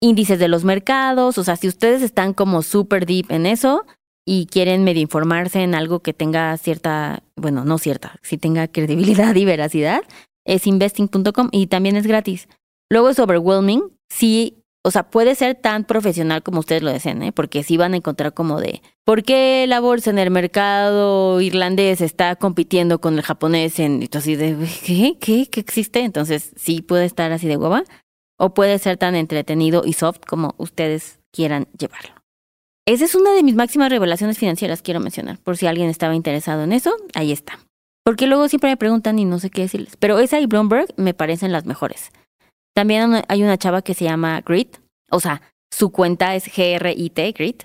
índices 0.00 0.38
de 0.38 0.48
los 0.48 0.64
mercados, 0.64 1.38
o 1.38 1.44
sea, 1.44 1.56
si 1.56 1.68
ustedes 1.68 2.02
están 2.02 2.34
como 2.34 2.62
super 2.62 3.06
deep 3.06 3.30
en 3.30 3.46
eso 3.46 3.84
y 4.24 4.46
quieren 4.46 4.84
medio 4.84 5.02
informarse 5.02 5.62
en 5.62 5.74
algo 5.74 6.00
que 6.00 6.12
tenga 6.12 6.56
cierta, 6.56 7.22
bueno, 7.36 7.64
no 7.64 7.78
cierta, 7.78 8.18
si 8.22 8.38
tenga 8.38 8.68
credibilidad 8.68 9.34
y 9.34 9.44
veracidad, 9.44 10.02
es 10.44 10.66
investing.com 10.66 11.48
y 11.52 11.66
también 11.66 11.96
es 11.96 12.06
gratis. 12.06 12.48
Luego 12.90 13.10
es 13.10 13.18
overwhelming, 13.18 13.82
sí, 14.08 14.62
o 14.84 14.90
sea, 14.90 15.10
puede 15.10 15.34
ser 15.34 15.56
tan 15.56 15.84
profesional 15.84 16.42
como 16.42 16.60
ustedes 16.60 16.82
lo 16.82 16.92
deseen, 16.92 17.22
¿eh? 17.22 17.32
porque 17.32 17.62
sí 17.62 17.76
van 17.76 17.92
a 17.92 17.96
encontrar 17.96 18.32
como 18.32 18.60
de, 18.60 18.80
¿por 19.04 19.24
qué 19.24 19.66
la 19.68 19.80
bolsa 19.80 20.10
en 20.10 20.18
el 20.18 20.30
mercado 20.30 21.40
irlandés 21.40 22.00
está 22.00 22.36
compitiendo 22.36 23.00
con 23.00 23.14
el 23.14 23.22
japonés 23.22 23.78
en, 23.80 24.02
entonces, 24.02 24.38
de, 24.38 24.56
¿qué? 24.86 25.18
¿Qué? 25.20 25.46
¿Qué 25.50 25.60
existe? 25.60 26.00
Entonces, 26.00 26.52
sí 26.56 26.80
puede 26.80 27.04
estar 27.04 27.32
así 27.32 27.48
de 27.48 27.56
hueva 27.56 27.84
o 28.38 28.54
puede 28.54 28.78
ser 28.78 28.96
tan 28.96 29.14
entretenido 29.14 29.82
y 29.84 29.92
soft 29.92 30.20
como 30.26 30.54
ustedes 30.58 31.18
quieran 31.32 31.68
llevarlo. 31.78 32.14
Esa 32.86 33.04
es 33.04 33.14
una 33.14 33.32
de 33.32 33.42
mis 33.42 33.54
máximas 33.54 33.90
revelaciones 33.90 34.38
financieras, 34.38 34.80
quiero 34.80 35.00
mencionar, 35.00 35.38
por 35.38 35.56
si 35.56 35.66
alguien 35.66 35.90
estaba 35.90 36.14
interesado 36.14 36.62
en 36.62 36.72
eso, 36.72 36.96
ahí 37.14 37.32
está. 37.32 37.58
Porque 38.04 38.26
luego 38.26 38.48
siempre 38.48 38.70
me 38.70 38.78
preguntan 38.78 39.18
y 39.18 39.26
no 39.26 39.38
sé 39.38 39.50
qué 39.50 39.62
decirles, 39.62 39.96
pero 39.98 40.18
esa 40.18 40.40
y 40.40 40.46
Bloomberg 40.46 40.88
me 40.96 41.12
parecen 41.12 41.52
las 41.52 41.66
mejores. 41.66 42.10
También 42.74 43.22
hay 43.28 43.42
una 43.42 43.58
chava 43.58 43.82
que 43.82 43.92
se 43.92 44.04
llama 44.04 44.40
Grit, 44.40 44.78
o 45.10 45.20
sea, 45.20 45.42
su 45.70 45.90
cuenta 45.90 46.34
es 46.34 46.46
G-R-I-T, 46.46 47.32
Grit, 47.32 47.64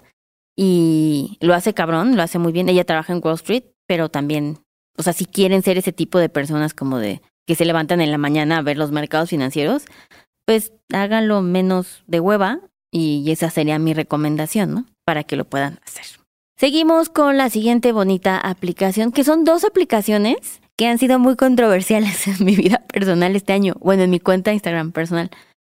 y 0.58 1.38
lo 1.40 1.54
hace 1.54 1.74
cabrón, 1.74 2.16
lo 2.16 2.24
hace 2.24 2.40
muy 2.40 2.52
bien. 2.52 2.70
Ella 2.70 2.84
trabaja 2.84 3.14
en 3.14 3.22
Wall 3.24 3.36
Street, 3.36 3.64
pero 3.88 4.10
también, 4.10 4.60
o 4.98 5.04
sea, 5.04 5.14
si 5.14 5.26
quieren 5.26 5.62
ser 5.62 5.78
ese 5.78 5.94
tipo 5.94 6.20
de 6.20 6.30
personas 6.30 6.74
como 6.74 7.00
de 7.00 7.22
que 7.48 7.56
se 7.56 7.66
levantan 7.66 8.02
en 8.02 8.12
la 8.12 8.18
mañana 8.18 8.58
a 8.58 8.62
ver 8.62 8.78
los 8.78 8.92
mercados 8.92 9.30
financieros, 9.30 9.86
pues 10.46 10.72
háganlo 10.92 11.42
menos 11.42 12.04
de 12.08 12.20
hueva 12.20 12.60
y 12.92 13.30
esa 13.32 13.50
sería 13.50 13.80
mi 13.80 13.94
recomendación, 13.94 14.74
¿no? 14.74 14.86
Para 15.06 15.24
que 15.24 15.36
lo 15.36 15.46
puedan 15.46 15.80
hacer. 15.86 16.06
Seguimos 16.58 17.10
con 17.10 17.38
la 17.38 17.50
siguiente 17.50 17.92
bonita 17.92 18.38
aplicación, 18.38 19.12
que 19.12 19.24
son 19.24 19.44
dos 19.44 19.64
aplicaciones 19.64 20.62
que 20.78 20.88
han 20.88 20.98
sido 20.98 21.20
muy 21.20 21.36
controversiales 21.36 22.28
en 22.40 22.46
mi 22.46 22.56
vida 22.56 22.80
personal 22.88 23.36
este 23.36 23.54
año, 23.54 23.76
bueno, 23.80 24.04
en 24.04 24.10
mi 24.10 24.20
cuenta 24.20 24.54
Instagram 24.54 24.92
personal, 24.92 25.30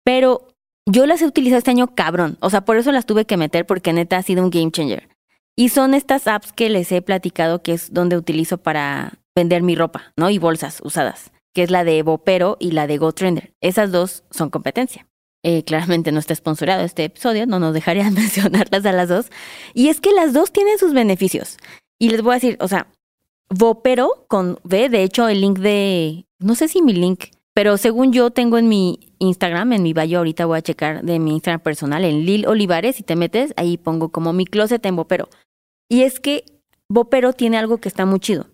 pero 0.04 0.48
yo 0.86 1.06
las 1.06 1.22
he 1.22 1.26
utilizado 1.26 1.58
este 1.58 1.70
año 1.70 1.94
cabrón, 1.94 2.36
o 2.40 2.50
sea, 2.50 2.64
por 2.64 2.76
eso 2.76 2.92
las 2.92 3.06
tuve 3.06 3.24
que 3.24 3.36
meter 3.36 3.66
porque 3.66 3.92
neta 3.92 4.18
ha 4.18 4.22
sido 4.22 4.42
un 4.42 4.50
game 4.50 4.70
changer. 4.70 5.08
Y 5.56 5.68
son 5.68 5.94
estas 5.94 6.26
apps 6.26 6.52
que 6.52 6.68
les 6.68 6.90
he 6.90 7.00
platicado 7.00 7.62
que 7.62 7.72
es 7.72 7.92
donde 7.92 8.16
utilizo 8.16 8.58
para 8.58 9.14
vender 9.36 9.62
mi 9.62 9.76
ropa, 9.76 10.12
¿no? 10.16 10.28
Y 10.28 10.38
bolsas 10.38 10.80
usadas, 10.82 11.30
que 11.54 11.62
es 11.62 11.70
la 11.70 11.84
de 11.84 12.02
Vopero 12.02 12.56
y 12.60 12.72
la 12.72 12.86
de 12.86 12.98
GoTrender. 12.98 13.54
Esas 13.60 13.92
dos 13.92 14.24
son 14.30 14.50
competencia. 14.50 15.06
Eh, 15.42 15.62
claramente 15.62 16.10
no 16.10 16.20
está 16.20 16.34
sponsorado 16.34 16.84
este 16.84 17.04
episodio, 17.04 17.46
no 17.46 17.58
nos 17.58 17.74
dejaría 17.74 18.10
mencionarlas 18.10 18.84
a 18.84 18.92
las 18.92 19.08
dos. 19.08 19.30
Y 19.72 19.88
es 19.88 20.00
que 20.00 20.12
las 20.12 20.32
dos 20.32 20.52
tienen 20.52 20.78
sus 20.78 20.92
beneficios. 20.92 21.58
Y 21.98 22.10
les 22.10 22.22
voy 22.22 22.32
a 22.32 22.34
decir, 22.34 22.56
o 22.60 22.68
sea, 22.68 22.88
Vopero 23.50 24.26
con 24.28 24.58
V, 24.64 24.88
de 24.88 25.02
hecho 25.02 25.28
el 25.28 25.40
link 25.40 25.58
de, 25.58 26.24
no 26.38 26.54
sé 26.54 26.66
si 26.66 26.82
mi 26.82 26.92
link, 26.92 27.26
pero 27.54 27.76
según 27.76 28.12
yo 28.12 28.30
tengo 28.30 28.58
en 28.58 28.68
mi 28.68 28.98
Instagram, 29.18 29.74
en 29.74 29.82
mi 29.82 29.92
bio, 29.92 30.18
ahorita 30.18 30.46
voy 30.46 30.58
a 30.58 30.62
checar 30.62 31.04
de 31.04 31.18
mi 31.18 31.32
Instagram 31.34 31.60
personal, 31.60 32.04
en 32.04 32.26
Lil 32.26 32.46
Olivares, 32.46 32.96
si 32.96 33.04
te 33.04 33.14
metes, 33.14 33.52
ahí 33.56 33.76
pongo 33.76 34.08
como 34.08 34.32
mi 34.32 34.44
closet 34.44 34.84
en 34.86 34.96
Vopero. 34.96 35.28
Y 35.88 36.02
es 36.02 36.18
que 36.18 36.44
Vopero 36.88 37.32
tiene 37.32 37.58
algo 37.58 37.78
que 37.78 37.88
está 37.88 38.06
muy 38.06 38.18
chido. 38.18 38.46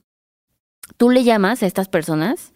Tú 0.97 1.09
le 1.09 1.25
llamas 1.25 1.63
a 1.63 1.67
estas 1.67 1.89
personas, 1.89 2.53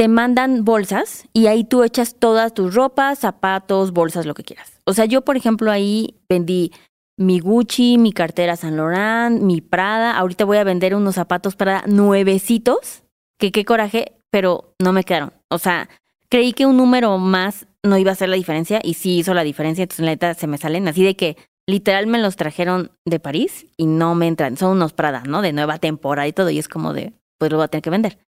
te 0.00 0.08
mandan 0.08 0.64
bolsas 0.64 1.28
y 1.34 1.46
ahí 1.48 1.62
tú 1.62 1.82
echas 1.82 2.14
todas 2.18 2.54
tus 2.54 2.74
ropas, 2.74 3.18
zapatos, 3.18 3.92
bolsas, 3.92 4.24
lo 4.24 4.32
que 4.32 4.44
quieras. 4.44 4.80
O 4.86 4.94
sea, 4.94 5.04
yo, 5.04 5.26
por 5.26 5.36
ejemplo, 5.36 5.70
ahí 5.70 6.14
vendí 6.26 6.72
mi 7.18 7.38
Gucci, 7.38 7.98
mi 7.98 8.14
cartera 8.14 8.56
San 8.56 8.78
Laurent, 8.78 9.42
mi 9.42 9.60
Prada. 9.60 10.16
Ahorita 10.16 10.46
voy 10.46 10.56
a 10.56 10.64
vender 10.64 10.94
unos 10.94 11.16
zapatos 11.16 11.54
Prada 11.54 11.84
nuevecitos, 11.86 13.02
que 13.38 13.52
qué 13.52 13.66
coraje, 13.66 14.12
pero 14.30 14.72
no 14.78 14.94
me 14.94 15.04
quedaron. 15.04 15.34
O 15.50 15.58
sea, 15.58 15.90
creí 16.30 16.54
que 16.54 16.64
un 16.64 16.78
número 16.78 17.18
más 17.18 17.66
no 17.82 17.98
iba 17.98 18.08
a 18.08 18.14
hacer 18.14 18.30
la 18.30 18.36
diferencia 18.36 18.80
y 18.82 18.94
sí 18.94 19.18
hizo 19.18 19.34
la 19.34 19.44
diferencia, 19.44 19.82
entonces 19.82 20.06
la 20.06 20.12
neta 20.12 20.32
se 20.32 20.46
me 20.46 20.56
salen 20.56 20.88
así 20.88 21.04
de 21.04 21.14
que 21.14 21.36
literal 21.66 22.06
me 22.06 22.18
los 22.18 22.36
trajeron 22.36 22.90
de 23.04 23.20
París 23.20 23.66
y 23.76 23.84
no 23.84 24.14
me 24.14 24.28
entran. 24.28 24.56
Son 24.56 24.70
unos 24.70 24.94
Prada, 24.94 25.24
¿no? 25.28 25.42
De 25.42 25.52
nueva 25.52 25.76
temporada 25.76 26.26
y 26.26 26.32
todo 26.32 26.48
y 26.48 26.58
es 26.58 26.68
como 26.68 26.94
de, 26.94 27.12
pues 27.36 27.50
lo 27.50 27.58
voy 27.58 27.64
a 27.64 27.68
tener 27.68 27.82
que 27.82 27.90
vender. 27.90 28.29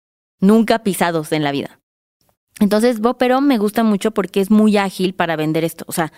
Nunca 0.41 0.79
pisados 0.79 1.31
en 1.31 1.43
la 1.43 1.51
vida. 1.51 1.79
Entonces, 2.59 2.99
Vopero 2.99 3.41
me 3.41 3.57
gusta 3.57 3.83
mucho 3.83 4.11
porque 4.11 4.41
es 4.41 4.51
muy 4.51 4.77
ágil 4.77 5.13
para 5.13 5.35
vender 5.35 5.63
esto. 5.63 5.85
O 5.87 5.91
sea, 5.91 6.11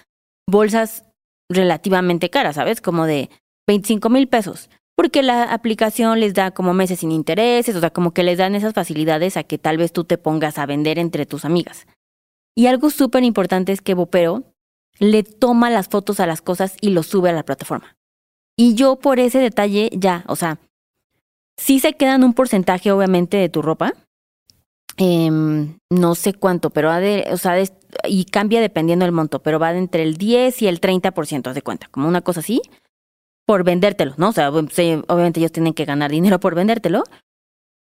bolsas 0.49 1.03
relativamente 1.49 2.29
caras, 2.29 2.55
¿sabes? 2.55 2.81
Como 2.81 3.05
de 3.05 3.29
25 3.67 4.09
mil 4.09 4.27
pesos. 4.27 4.69
Porque 4.95 5.23
la 5.23 5.51
aplicación 5.53 6.19
les 6.19 6.33
da 6.33 6.51
como 6.51 6.73
meses 6.73 6.99
sin 6.99 7.11
intereses, 7.11 7.75
o 7.75 7.79
sea, 7.79 7.89
como 7.89 8.11
que 8.11 8.23
les 8.23 8.37
dan 8.37 8.55
esas 8.55 8.73
facilidades 8.73 9.37
a 9.37 9.43
que 9.43 9.57
tal 9.57 9.77
vez 9.77 9.91
tú 9.91 10.03
te 10.03 10.17
pongas 10.17 10.57
a 10.57 10.65
vender 10.65 10.99
entre 10.99 11.25
tus 11.25 11.45
amigas. 11.45 11.87
Y 12.55 12.67
algo 12.67 12.89
súper 12.91 13.23
importante 13.23 13.71
es 13.71 13.81
que 13.81 13.95
Vopero 13.95 14.43
le 14.99 15.23
toma 15.23 15.71
las 15.71 15.87
fotos 15.87 16.19
a 16.19 16.27
las 16.27 16.41
cosas 16.41 16.75
y 16.79 16.91
lo 16.91 17.01
sube 17.01 17.29
a 17.29 17.33
la 17.33 17.43
plataforma. 17.43 17.95
Y 18.55 18.75
yo 18.75 18.97
por 18.97 19.19
ese 19.19 19.39
detalle 19.39 19.89
ya, 19.93 20.23
o 20.27 20.35
sea, 20.35 20.59
sí 21.57 21.79
se 21.79 21.93
quedan 21.93 22.23
un 22.23 22.33
porcentaje 22.33 22.91
obviamente 22.91 23.37
de 23.37 23.49
tu 23.49 23.63
ropa, 23.63 23.93
Em, 24.97 25.79
no 25.89 26.13
sé 26.13 26.33
cuánto, 26.33 26.69
pero 26.69 26.91
ha 26.91 26.99
de, 26.99 27.27
o 27.31 27.37
sea, 27.37 27.55
y 28.07 28.25
cambia 28.25 28.61
dependiendo 28.61 29.05
del 29.05 29.11
monto, 29.11 29.41
pero 29.41 29.59
va 29.59 29.73
de 29.73 29.79
entre 29.79 30.03
el 30.03 30.17
10 30.17 30.61
y 30.61 30.67
el 30.67 30.79
30% 30.79 31.53
de 31.53 31.61
cuenta, 31.63 31.87
como 31.89 32.07
una 32.07 32.21
cosa 32.21 32.41
así, 32.41 32.61
por 33.45 33.63
vendértelo, 33.63 34.13
¿no? 34.17 34.29
O 34.29 34.31
sea, 34.33 34.51
obviamente 34.51 35.39
ellos 35.39 35.51
tienen 35.51 35.73
que 35.73 35.85
ganar 35.85 36.11
dinero 36.11 36.39
por 36.39 36.53
vendértelo, 36.53 37.03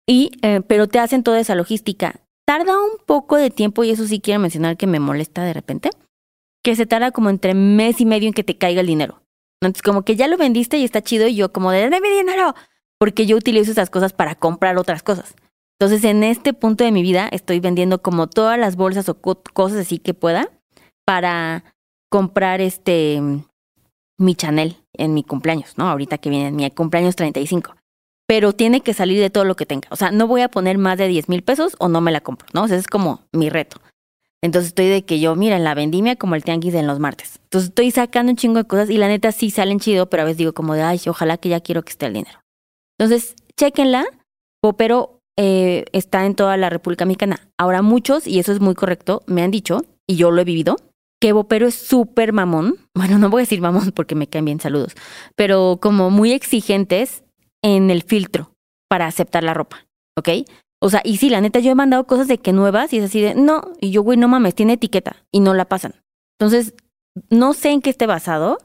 y, 0.06 0.30
eh, 0.42 0.60
pero 0.66 0.86
te 0.86 0.98
hacen 0.98 1.22
toda 1.22 1.40
esa 1.40 1.54
logística. 1.54 2.20
Tarda 2.46 2.78
un 2.78 3.04
poco 3.04 3.36
de 3.36 3.50
tiempo, 3.50 3.82
y 3.82 3.90
eso 3.90 4.06
sí 4.06 4.20
quiero 4.20 4.40
mencionar 4.40 4.76
que 4.76 4.86
me 4.86 5.00
molesta 5.00 5.44
de 5.44 5.52
repente, 5.52 5.90
que 6.62 6.76
se 6.76 6.86
tarda 6.86 7.10
como 7.10 7.30
entre 7.30 7.54
mes 7.54 8.00
y 8.00 8.06
medio 8.06 8.28
en 8.28 8.34
que 8.34 8.44
te 8.44 8.56
caiga 8.56 8.82
el 8.82 8.86
dinero. 8.86 9.22
Entonces, 9.60 9.82
como 9.82 10.02
que 10.02 10.16
ya 10.16 10.28
lo 10.28 10.36
vendiste 10.36 10.78
y 10.78 10.84
está 10.84 11.02
chido, 11.02 11.26
y 11.26 11.34
yo 11.34 11.52
como 11.52 11.72
de, 11.72 11.82
dame 11.82 12.00
mi 12.00 12.10
dinero, 12.10 12.54
porque 12.98 13.26
yo 13.26 13.36
utilizo 13.36 13.72
esas 13.72 13.90
cosas 13.90 14.12
para 14.12 14.36
comprar 14.36 14.78
otras 14.78 15.02
cosas. 15.02 15.34
Entonces, 15.80 16.04
en 16.04 16.22
este 16.24 16.52
punto 16.52 16.84
de 16.84 16.92
mi 16.92 17.02
vida 17.02 17.26
estoy 17.32 17.58
vendiendo 17.58 18.02
como 18.02 18.26
todas 18.26 18.58
las 18.58 18.76
bolsas 18.76 19.08
o 19.08 19.18
cosas 19.18 19.78
así 19.78 19.98
que 19.98 20.12
pueda 20.12 20.50
para 21.06 21.64
comprar 22.10 22.60
este 22.60 23.22
mi 24.18 24.34
Chanel 24.34 24.76
en 24.92 25.14
mi 25.14 25.24
cumpleaños, 25.24 25.78
¿no? 25.78 25.88
Ahorita 25.88 26.18
que 26.18 26.28
viene 26.28 26.50
mi 26.50 26.70
cumpleaños 26.70 27.16
35. 27.16 27.74
Pero 28.28 28.52
tiene 28.52 28.82
que 28.82 28.92
salir 28.92 29.18
de 29.18 29.30
todo 29.30 29.44
lo 29.44 29.56
que 29.56 29.64
tenga. 29.64 29.88
O 29.90 29.96
sea, 29.96 30.10
no 30.10 30.26
voy 30.26 30.42
a 30.42 30.50
poner 30.50 30.76
más 30.76 30.98
de 30.98 31.08
10 31.08 31.30
mil 31.30 31.42
pesos 31.42 31.74
o 31.78 31.88
no 31.88 32.02
me 32.02 32.12
la 32.12 32.20
compro, 32.20 32.46
¿no? 32.52 32.64
O 32.64 32.66
es 32.66 32.86
como 32.86 33.22
mi 33.32 33.48
reto. 33.48 33.80
Entonces 34.42 34.68
estoy 34.68 34.88
de 34.88 35.06
que 35.06 35.18
yo, 35.18 35.34
mira, 35.34 35.56
en 35.56 35.64
la 35.64 35.74
vendimia 35.74 36.14
como 36.16 36.34
el 36.34 36.44
tianguis 36.44 36.74
en 36.74 36.86
los 36.86 36.98
martes. 36.98 37.40
Entonces 37.44 37.70
estoy 37.70 37.90
sacando 37.90 38.32
un 38.32 38.36
chingo 38.36 38.58
de 38.58 38.64
cosas 38.64 38.90
y 38.90 38.98
la 38.98 39.08
neta 39.08 39.32
sí 39.32 39.50
salen 39.50 39.80
chido, 39.80 40.10
pero 40.10 40.24
a 40.24 40.26
veces 40.26 40.36
digo 40.36 40.52
como 40.52 40.74
de, 40.74 40.82
ay, 40.82 41.00
ojalá 41.06 41.38
que 41.38 41.48
ya 41.48 41.60
quiero 41.60 41.82
que 41.82 41.90
esté 41.90 42.04
el 42.04 42.12
dinero. 42.12 42.38
Entonces, 42.98 43.34
chéquenla, 43.56 44.04
pero 44.76 45.19
eh, 45.42 45.86
está 45.92 46.26
en 46.26 46.34
toda 46.34 46.58
la 46.58 46.68
República 46.68 47.06
Mexicana. 47.06 47.48
Ahora 47.56 47.80
muchos, 47.80 48.26
y 48.26 48.38
eso 48.38 48.52
es 48.52 48.60
muy 48.60 48.74
correcto, 48.74 49.22
me 49.26 49.42
han 49.42 49.50
dicho, 49.50 49.86
y 50.06 50.16
yo 50.16 50.30
lo 50.30 50.42
he 50.42 50.44
vivido, 50.44 50.76
que 51.18 51.32
Vopero 51.32 51.66
es 51.66 51.74
súper 51.74 52.34
mamón. 52.34 52.76
Bueno, 52.94 53.16
no 53.16 53.30
voy 53.30 53.40
a 53.40 53.44
decir 53.44 53.62
mamón 53.62 53.92
porque 53.92 54.14
me 54.14 54.26
caen 54.26 54.44
bien 54.44 54.60
saludos, 54.60 54.94
pero 55.36 55.78
como 55.80 56.10
muy 56.10 56.32
exigentes 56.32 57.24
en 57.62 57.88
el 57.88 58.02
filtro 58.02 58.52
para 58.90 59.06
aceptar 59.06 59.42
la 59.42 59.54
ropa, 59.54 59.86
¿ok? 60.18 60.28
O 60.82 60.90
sea, 60.90 61.00
y 61.02 61.16
sí, 61.16 61.30
la 61.30 61.40
neta, 61.40 61.60
yo 61.60 61.70
he 61.70 61.74
mandado 61.74 62.06
cosas 62.06 62.28
de 62.28 62.36
que 62.36 62.52
nuevas 62.52 62.92
y 62.92 62.98
es 62.98 63.04
así 63.04 63.22
de, 63.22 63.34
no, 63.34 63.72
y 63.80 63.90
yo, 63.90 64.02
güey, 64.02 64.18
no 64.18 64.28
mames, 64.28 64.54
tiene 64.54 64.74
etiqueta 64.74 65.16
y 65.32 65.40
no 65.40 65.54
la 65.54 65.64
pasan. 65.64 65.94
Entonces, 66.38 66.74
no 67.30 67.54
sé 67.54 67.70
en 67.70 67.80
qué 67.80 67.88
esté 67.88 68.04
basado, 68.04 68.58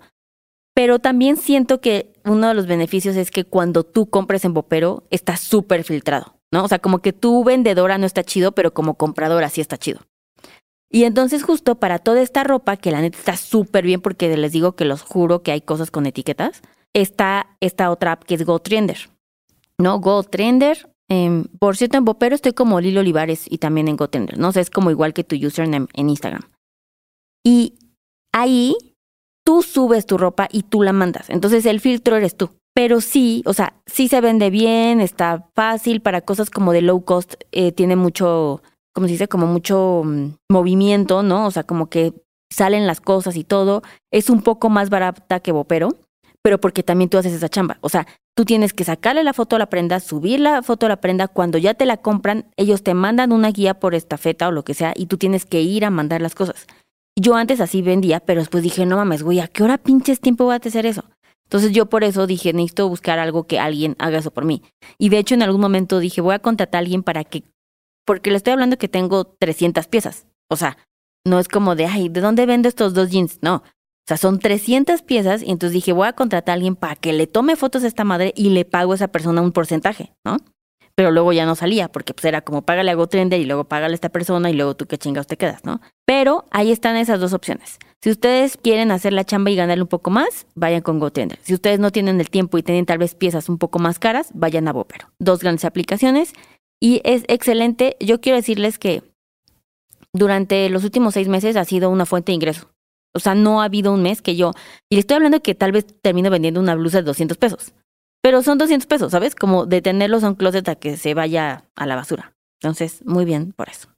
pero 0.73 0.99
también 0.99 1.37
siento 1.37 1.79
que 1.79 2.11
uno 2.25 2.49
de 2.49 2.53
los 2.53 2.67
beneficios 2.67 3.15
es 3.15 3.31
que 3.31 3.45
cuando 3.45 3.85
tú 3.85 4.09
compres 4.09 4.43
en 4.43 4.53
Vopero, 4.53 5.03
está 5.09 5.37
súper 5.37 5.85
filtrado. 5.85 6.35
¿No? 6.55 6.63
O 6.63 6.67
sea, 6.69 6.79
como 6.79 6.99
que 6.99 7.11
tu 7.11 7.43
vendedora 7.43 7.97
no 7.97 8.05
está 8.05 8.23
chido, 8.23 8.53
pero 8.53 8.73
como 8.73 8.93
compradora 8.93 9.49
sí 9.49 9.59
está 9.59 9.77
chido. 9.77 9.99
Y 10.89 11.03
entonces 11.03 11.43
justo 11.43 11.75
para 11.75 11.99
toda 11.99 12.21
esta 12.21 12.45
ropa, 12.45 12.77
que 12.77 12.91
la 12.91 13.01
neta 13.01 13.17
está 13.17 13.35
súper 13.35 13.83
bien 13.83 13.99
porque 13.99 14.37
les 14.37 14.53
digo 14.53 14.73
que 14.73 14.85
los 14.85 15.01
juro 15.01 15.43
que 15.43 15.51
hay 15.51 15.59
cosas 15.59 15.91
con 15.91 16.05
etiquetas, 16.05 16.61
está 16.93 17.57
esta 17.59 17.91
otra 17.91 18.13
app 18.13 18.23
que 18.23 18.35
es 18.35 18.45
GoTrender. 18.45 19.09
¿No? 19.77 19.99
GoTrender. 19.99 20.89
Eh, 21.09 21.43
por 21.59 21.75
cierto, 21.75 21.97
en 21.97 22.05
Bopero 22.05 22.35
estoy 22.35 22.53
como 22.53 22.79
Lilo 22.79 23.01
Olivares 23.01 23.47
y 23.49 23.57
también 23.57 23.89
en 23.89 23.97
GoTrender, 23.97 24.37
¿no? 24.37 24.47
O 24.47 24.51
sea, 24.53 24.61
es 24.61 24.69
como 24.69 24.91
igual 24.91 25.13
que 25.13 25.25
tu 25.25 25.35
username 25.35 25.87
en 25.93 26.09
Instagram. 26.09 26.43
Y 27.43 27.73
ahí 28.33 28.77
tú 29.43 29.61
subes 29.61 30.05
tu 30.05 30.17
ropa 30.17 30.47
y 30.49 30.63
tú 30.63 30.83
la 30.83 30.93
mandas. 30.93 31.29
Entonces 31.29 31.65
el 31.65 31.81
filtro 31.81 32.15
eres 32.15 32.37
tú 32.37 32.51
pero 32.75 32.99
sí, 32.99 33.41
o 33.45 33.53
sea, 33.53 33.73
sí 33.85 34.09
se 34.09 34.19
vende 34.19 34.49
bien, 34.49 34.99
está 34.99 35.47
fácil 35.55 36.01
para 36.01 36.21
cosas 36.21 36.49
como 36.49 36.73
de 36.73 36.81
low 36.81 37.05
cost, 37.05 37.35
eh, 37.53 37.71
tiene 37.71 37.95
mucho, 37.95 38.61
como 38.93 39.07
se 39.07 39.13
dice, 39.13 39.29
como 39.29 39.47
mucho 39.47 40.03
mm, 40.03 40.33
movimiento, 40.49 41.23
¿no? 41.23 41.47
O 41.47 41.51
sea, 41.51 41.63
como 41.63 41.89
que 41.89 42.13
salen 42.51 42.85
las 42.85 42.99
cosas 42.99 43.37
y 43.37 43.45
todo. 43.45 43.81
Es 44.11 44.29
un 44.29 44.41
poco 44.41 44.69
más 44.69 44.89
barata 44.89 45.39
que 45.39 45.53
Vopero, 45.53 45.95
pero 46.41 46.59
porque 46.59 46.83
también 46.83 47.09
tú 47.09 47.17
haces 47.17 47.31
esa 47.31 47.47
chamba. 47.47 47.77
O 47.79 47.87
sea, 47.87 48.07
tú 48.35 48.43
tienes 48.43 48.73
que 48.73 48.83
sacarle 48.83 49.23
la 49.23 49.33
foto 49.33 49.55
a 49.55 49.59
la 49.59 49.69
prenda, 49.69 50.01
subir 50.01 50.41
la 50.41 50.61
foto 50.61 50.85
a 50.85 50.89
la 50.89 50.97
prenda. 50.97 51.29
Cuando 51.29 51.57
ya 51.57 51.75
te 51.75 51.85
la 51.85 51.95
compran, 51.95 52.51
ellos 52.57 52.83
te 52.83 52.93
mandan 52.93 53.31
una 53.31 53.51
guía 53.51 53.79
por 53.79 53.95
estafeta 53.95 54.49
o 54.49 54.51
lo 54.51 54.65
que 54.65 54.73
sea 54.73 54.93
y 54.97 55.05
tú 55.05 55.17
tienes 55.17 55.45
que 55.45 55.61
ir 55.61 55.85
a 55.85 55.91
mandar 55.91 56.21
las 56.21 56.35
cosas. 56.35 56.67
Yo 57.17 57.35
antes 57.35 57.61
así 57.61 57.81
vendía, 57.81 58.19
pero 58.19 58.41
después 58.41 58.63
dije, 58.63 58.85
no 58.85 58.97
mames, 58.97 59.23
güey, 59.23 59.39
¿a 59.39 59.47
qué 59.47 59.63
hora 59.63 59.77
pinches 59.77 60.19
tiempo 60.19 60.43
voy 60.43 60.55
a 60.55 60.57
hacer 60.57 60.85
eso? 60.85 61.05
Entonces 61.45 61.71
yo 61.71 61.85
por 61.87 62.03
eso 62.03 62.27
dije, 62.27 62.53
necesito 62.53 62.89
buscar 62.89 63.19
algo 63.19 63.45
que 63.45 63.59
alguien 63.59 63.95
haga 63.99 64.17
eso 64.17 64.31
por 64.31 64.45
mí. 64.45 64.63
Y 64.97 65.09
de 65.09 65.19
hecho 65.19 65.35
en 65.35 65.43
algún 65.43 65.61
momento 65.61 65.99
dije, 65.99 66.21
voy 66.21 66.35
a 66.35 66.39
contratar 66.39 66.79
a 66.79 66.83
alguien 66.83 67.03
para 67.03 67.23
que, 67.23 67.43
porque 68.05 68.31
le 68.31 68.37
estoy 68.37 68.53
hablando 68.53 68.77
que 68.77 68.87
tengo 68.87 69.25
300 69.39 69.87
piezas. 69.87 70.25
O 70.49 70.55
sea, 70.55 70.77
no 71.25 71.39
es 71.39 71.47
como 71.47 71.75
de, 71.75 71.85
ay, 71.85 72.09
¿de 72.09 72.21
dónde 72.21 72.45
vendo 72.45 72.67
estos 72.67 72.93
dos 72.93 73.09
jeans? 73.09 73.39
No. 73.41 73.55
O 73.57 74.07
sea, 74.07 74.17
son 74.17 74.39
300 74.39 75.01
piezas 75.01 75.41
y 75.41 75.49
entonces 75.49 75.73
dije, 75.73 75.91
voy 75.91 76.07
a 76.07 76.13
contratar 76.13 76.53
a 76.53 76.55
alguien 76.55 76.75
para 76.75 76.95
que 76.95 77.13
le 77.13 77.25
tome 77.25 77.55
fotos 77.55 77.83
a 77.83 77.87
esta 77.87 78.03
madre 78.03 78.33
y 78.35 78.49
le 78.49 78.63
pago 78.63 78.91
a 78.91 78.95
esa 78.95 79.07
persona 79.07 79.41
un 79.41 79.51
porcentaje, 79.51 80.13
¿no? 80.23 80.37
Pero 80.95 81.11
luego 81.11 81.33
ya 81.33 81.45
no 81.45 81.55
salía, 81.55 81.89
porque 81.89 82.13
pues 82.13 82.25
era 82.25 82.41
como 82.41 82.61
págale 82.61 82.91
a 82.91 82.95
GoTrender 82.95 83.39
y 83.39 83.45
luego 83.45 83.65
págale 83.65 83.93
a 83.93 83.95
esta 83.95 84.09
persona 84.09 84.49
y 84.49 84.53
luego 84.53 84.75
tú 84.75 84.85
qué 84.85 84.97
chingados 84.97 85.27
te 85.27 85.37
quedas, 85.37 85.65
¿no? 85.65 85.81
Pero 86.05 86.45
ahí 86.51 86.71
están 86.71 86.95
esas 86.95 87.19
dos 87.19 87.33
opciones. 87.33 87.79
Si 88.01 88.09
ustedes 88.09 88.57
quieren 88.57 88.91
hacer 88.91 89.13
la 89.13 89.25
chamba 89.25 89.51
y 89.51 89.55
ganarle 89.55 89.81
un 89.81 89.89
poco 89.89 90.09
más, 90.09 90.47
vayan 90.55 90.81
con 90.81 90.99
GoTrender. 90.99 91.39
Si 91.41 91.53
ustedes 91.53 91.79
no 91.79 91.91
tienen 91.91 92.19
el 92.21 92.29
tiempo 92.29 92.57
y 92.57 92.63
tienen 92.63 92.85
tal 92.85 92.97
vez 92.97 93.15
piezas 93.15 93.49
un 93.49 93.57
poco 93.57 93.79
más 93.79 93.99
caras, 93.99 94.29
vayan 94.33 94.67
a 94.67 94.73
Bopero. 94.73 95.09
Dos 95.19 95.39
grandes 95.39 95.65
aplicaciones 95.65 96.33
y 96.79 97.01
es 97.03 97.23
excelente. 97.27 97.97
Yo 97.99 98.21
quiero 98.21 98.37
decirles 98.37 98.79
que 98.79 99.03
durante 100.13 100.69
los 100.69 100.83
últimos 100.83 101.15
seis 101.15 101.27
meses 101.27 101.57
ha 101.57 101.65
sido 101.65 101.89
una 101.89 102.05
fuente 102.05 102.31
de 102.31 102.35
ingreso. 102.35 102.69
O 103.13 103.19
sea, 103.19 103.33
no 103.33 103.61
ha 103.61 103.65
habido 103.65 103.93
un 103.93 104.01
mes 104.01 104.21
que 104.21 104.35
yo... 104.35 104.51
Y 104.89 104.95
le 104.95 104.99
estoy 104.99 105.15
hablando 105.15 105.41
que 105.41 105.55
tal 105.55 105.71
vez 105.71 105.85
termino 106.01 106.29
vendiendo 106.29 106.59
una 106.59 106.75
blusa 106.75 106.97
de 106.97 107.03
200 107.03 107.37
pesos. 107.37 107.73
Pero 108.25 108.41
son 108.41 108.57
200 108.57 108.87
pesos, 108.87 109.11
¿sabes? 109.11 109.35
Como 109.35 109.67
de 109.67 109.83
tenerlos 109.83 110.23
en 110.23 110.29
un 110.29 110.35
closet 110.35 110.67
a 110.67 110.73
que 110.73 110.97
se 110.97 111.13
vaya 111.13 111.65
a 111.75 111.85
la 111.85 111.95
basura. 111.95 112.33
Entonces, 112.59 113.05
muy 113.05 113.23
bien 113.23 113.51
por 113.51 113.69
eso. 113.69 113.89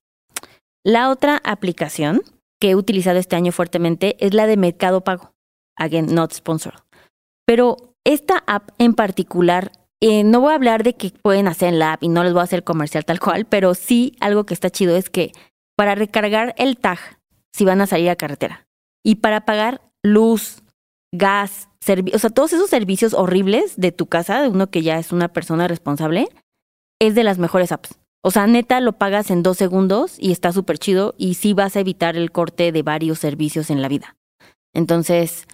La 0.84 1.10
otra 1.10 1.40
aplicación 1.46 2.22
que 2.60 2.72
he 2.72 2.76
utilizado 2.76 3.20
este 3.20 3.38
año 3.38 3.54
fuertemente 3.54 4.18
es 4.20 4.34
la 4.34 4.46
de 4.46 4.58
Mercado 4.58 5.00
Pago. 5.00 5.32
Again, 5.78 6.14
not 6.14 6.34
sponsored. 6.34 6.78
Pero 7.46 7.78
esta 8.04 8.44
app 8.48 8.72
en 8.80 8.96
particular, 8.96 9.72
eh, 10.02 10.26
no 10.26 10.42
voy 10.42 10.52
a 10.52 10.56
hablar 10.56 10.84
de 10.84 10.96
que 10.96 11.12
pueden 11.12 11.48
hacer 11.48 11.70
en 11.70 11.80
la 11.80 11.94
app 11.94 12.04
y 12.04 12.10
no 12.10 12.26
les 12.26 12.34
voy 12.34 12.42
a 12.42 12.44
hacer 12.44 12.66
comercial 12.66 13.06
tal 13.06 13.22
cual, 13.22 13.46
pero 13.46 13.76
sí 13.76 14.12
algo 14.20 14.46
que 14.46 14.54
está 14.54 14.70
chido 14.70 14.98
es 14.98 15.10
que 15.10 15.32
para 15.78 15.96
recargar 15.96 16.54
el 16.58 16.76
tag, 16.76 17.00
si 17.54 17.64
van 17.64 17.80
a 17.80 17.88
salir 17.88 18.10
a 18.10 18.18
carretera, 18.18 18.68
y 19.06 19.16
para 19.16 19.46
pagar 19.46 19.80
luz, 20.04 20.64
gas, 21.14 21.70
o 22.14 22.20
sea, 22.20 22.30
todos 22.30 22.54
esos 22.54 22.70
servicios 22.70 23.14
horribles 23.14 23.76
de 23.78 23.92
tu 23.92 24.08
casa, 24.08 24.42
de 24.42 24.50
uno 24.50 24.70
que 24.70 24.82
ya 24.82 25.00
es 25.00 25.12
una 25.12 25.28
persona 25.28 25.68
responsable, 25.68 26.28
es 27.00 27.16
de 27.16 27.24
las 27.24 27.38
mejores 27.38 27.72
apps. 27.72 27.98
O 28.24 28.32
sea, 28.32 28.48
neta, 28.48 28.82
lo 28.82 28.94
pagas 28.94 29.32
en 29.32 29.44
dos 29.44 29.58
segundos 29.58 30.18
y 30.20 30.32
está 30.32 30.52
súper 30.52 30.78
chido 30.80 31.16
y 31.18 31.36
sí 31.36 31.54
vas 31.54 31.76
a 31.76 31.80
evitar 31.80 32.18
el 32.18 32.32
corte 32.32 32.72
de 32.72 32.84
varios 32.84 33.20
servicios 33.20 33.70
en 33.70 33.82
la 33.82 33.88
vida. 33.88 34.16
Entonces, 34.74 35.48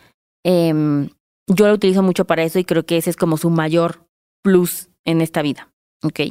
em, 0.44 1.10
yo 1.48 1.68
lo 1.68 1.74
utilizo 1.74 2.02
mucho 2.02 2.26
para 2.26 2.44
eso 2.44 2.60
y 2.60 2.66
creo 2.66 2.86
que 2.86 2.98
ese 2.98 3.10
es 3.10 3.16
como 3.16 3.38
su 3.38 3.50
mayor 3.50 4.08
plus 4.42 4.90
en 5.06 5.22
esta 5.22 5.42
vida. 5.42 5.70
¿Ok? 6.04 6.22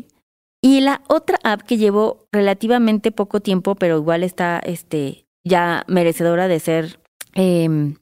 Y 0.62 0.80
la 0.80 1.02
otra 1.08 1.38
app 1.42 1.62
que 1.62 1.76
llevo 1.76 2.26
relativamente 2.32 3.12
poco 3.12 3.40
tiempo, 3.40 3.74
pero 3.74 3.98
igual 3.98 4.22
está 4.22 4.58
este, 4.58 5.26
ya 5.44 5.84
merecedora 5.88 6.48
de 6.48 6.60
ser, 6.60 7.00
eh, 7.34 7.94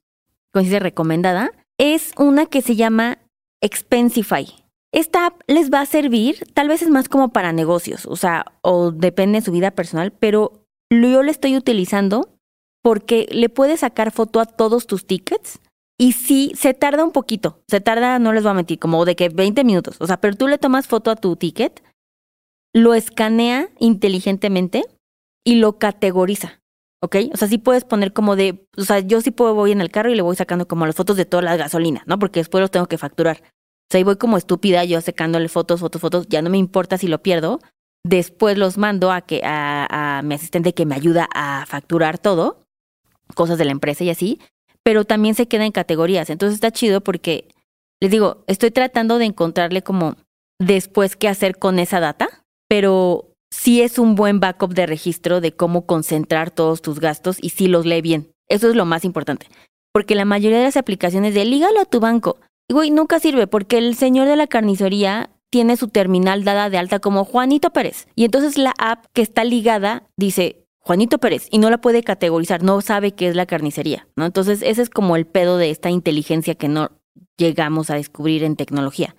recomendada, 0.52 1.52
es 1.80 2.12
una 2.18 2.44
que 2.44 2.60
se 2.60 2.76
llama 2.76 3.16
Expensify. 3.62 4.46
Esta 4.92 5.26
app 5.26 5.40
les 5.46 5.72
va 5.72 5.80
a 5.80 5.86
servir, 5.86 6.44
tal 6.52 6.68
vez 6.68 6.82
es 6.82 6.90
más 6.90 7.08
como 7.08 7.30
para 7.30 7.54
negocios, 7.54 8.04
o 8.04 8.16
sea, 8.16 8.44
o 8.60 8.90
depende 8.90 9.38
de 9.38 9.44
su 9.46 9.50
vida 9.50 9.70
personal, 9.70 10.12
pero 10.12 10.66
yo 10.90 11.22
le 11.22 11.30
estoy 11.30 11.56
utilizando 11.56 12.36
porque 12.82 13.26
le 13.30 13.48
puedes 13.48 13.80
sacar 13.80 14.10
foto 14.10 14.40
a 14.40 14.46
todos 14.46 14.86
tus 14.86 15.06
tickets 15.06 15.60
y 15.98 16.12
sí, 16.12 16.52
se 16.54 16.74
tarda 16.74 17.02
un 17.02 17.12
poquito, 17.12 17.62
se 17.66 17.80
tarda, 17.80 18.18
no 18.18 18.34
les 18.34 18.42
voy 18.42 18.50
a 18.50 18.54
mentir, 18.54 18.78
como 18.78 19.06
de 19.06 19.16
que 19.16 19.30
20 19.30 19.64
minutos, 19.64 19.96
o 20.00 20.06
sea, 20.06 20.20
pero 20.20 20.36
tú 20.36 20.48
le 20.48 20.58
tomas 20.58 20.86
foto 20.86 21.10
a 21.10 21.16
tu 21.16 21.34
ticket, 21.36 21.82
lo 22.74 22.92
escanea 22.92 23.70
inteligentemente 23.78 24.84
y 25.46 25.54
lo 25.54 25.78
categoriza. 25.78 26.59
¿Ok? 27.02 27.16
O 27.32 27.36
sea, 27.36 27.48
sí 27.48 27.58
puedes 27.58 27.84
poner 27.84 28.12
como 28.12 28.36
de, 28.36 28.66
o 28.76 28.82
sea, 28.82 29.00
yo 29.00 29.20
sí 29.20 29.30
puedo, 29.30 29.54
voy 29.54 29.72
en 29.72 29.80
el 29.80 29.90
carro 29.90 30.10
y 30.10 30.14
le 30.14 30.22
voy 30.22 30.36
sacando 30.36 30.68
como 30.68 30.86
las 30.86 30.94
fotos 30.94 31.16
de 31.16 31.24
toda 31.24 31.42
la 31.42 31.56
gasolina, 31.56 32.02
¿no? 32.06 32.18
Porque 32.18 32.40
después 32.40 32.60
los 32.60 32.70
tengo 32.70 32.86
que 32.86 32.98
facturar. 32.98 33.42
O 33.42 33.90
sea, 33.90 33.98
ahí 33.98 34.04
voy 34.04 34.16
como 34.16 34.36
estúpida 34.36 34.84
yo 34.84 35.00
sacándole 35.00 35.48
fotos, 35.48 35.80
fotos, 35.80 36.00
fotos, 36.00 36.26
ya 36.28 36.42
no 36.42 36.50
me 36.50 36.58
importa 36.58 36.98
si 36.98 37.08
lo 37.08 37.22
pierdo. 37.22 37.60
Después 38.04 38.56
los 38.56 38.78
mando 38.78 39.12
a 39.12 39.22
que 39.22 39.42
a, 39.44 40.18
a 40.18 40.22
mi 40.22 40.34
asistente 40.34 40.72
que 40.72 40.86
me 40.86 40.94
ayuda 40.94 41.28
a 41.34 41.66
facturar 41.66 42.18
todo, 42.18 42.64
cosas 43.34 43.58
de 43.58 43.64
la 43.64 43.72
empresa 43.72 44.04
y 44.04 44.10
así, 44.10 44.40
pero 44.82 45.04
también 45.04 45.34
se 45.34 45.48
queda 45.48 45.66
en 45.66 45.72
categorías. 45.72 46.30
Entonces 46.30 46.54
está 46.54 46.70
chido 46.70 47.02
porque 47.02 47.48
les 48.00 48.10
digo, 48.10 48.44
estoy 48.46 48.70
tratando 48.70 49.18
de 49.18 49.26
encontrarle 49.26 49.82
como 49.82 50.16
después 50.58 51.16
qué 51.16 51.28
hacer 51.28 51.58
con 51.58 51.78
esa 51.78 52.00
data, 52.00 52.28
pero 52.68 53.29
sí 53.50 53.82
es 53.82 53.98
un 53.98 54.14
buen 54.14 54.40
backup 54.40 54.74
de 54.74 54.86
registro 54.86 55.40
de 55.40 55.52
cómo 55.52 55.86
concentrar 55.86 56.50
todos 56.50 56.82
tus 56.82 57.00
gastos 57.00 57.38
y 57.40 57.50
si 57.50 57.66
los 57.66 57.86
lee 57.86 58.00
bien. 58.00 58.32
Eso 58.48 58.68
es 58.68 58.76
lo 58.76 58.84
más 58.84 59.04
importante. 59.04 59.46
Porque 59.92 60.14
la 60.14 60.24
mayoría 60.24 60.58
de 60.58 60.64
las 60.64 60.76
aplicaciones 60.76 61.34
de 61.34 61.44
lígalo 61.44 61.80
a 61.80 61.84
tu 61.84 62.00
banco, 62.00 62.38
güey, 62.68 62.90
nunca 62.90 63.18
sirve 63.18 63.46
porque 63.46 63.78
el 63.78 63.96
señor 63.96 64.28
de 64.28 64.36
la 64.36 64.46
carnicería 64.46 65.30
tiene 65.50 65.76
su 65.76 65.88
terminal 65.88 66.44
dada 66.44 66.70
de 66.70 66.78
alta 66.78 67.00
como 67.00 67.24
Juanito 67.24 67.70
Pérez. 67.70 68.06
Y 68.14 68.24
entonces 68.24 68.56
la 68.56 68.72
app 68.78 69.06
que 69.12 69.22
está 69.22 69.44
ligada 69.44 70.04
dice 70.16 70.64
Juanito 70.78 71.18
Pérez 71.18 71.48
y 71.50 71.58
no 71.58 71.70
la 71.70 71.80
puede 71.80 72.02
categorizar, 72.02 72.62
no 72.62 72.80
sabe 72.80 73.12
qué 73.12 73.28
es 73.28 73.36
la 73.36 73.46
carnicería, 73.46 74.08
¿no? 74.16 74.24
Entonces 74.24 74.62
ese 74.62 74.82
es 74.82 74.90
como 74.90 75.16
el 75.16 75.26
pedo 75.26 75.58
de 75.58 75.70
esta 75.70 75.90
inteligencia 75.90 76.54
que 76.54 76.68
no 76.68 76.90
llegamos 77.36 77.90
a 77.90 77.96
descubrir 77.96 78.44
en 78.44 78.56
tecnología. 78.56 79.16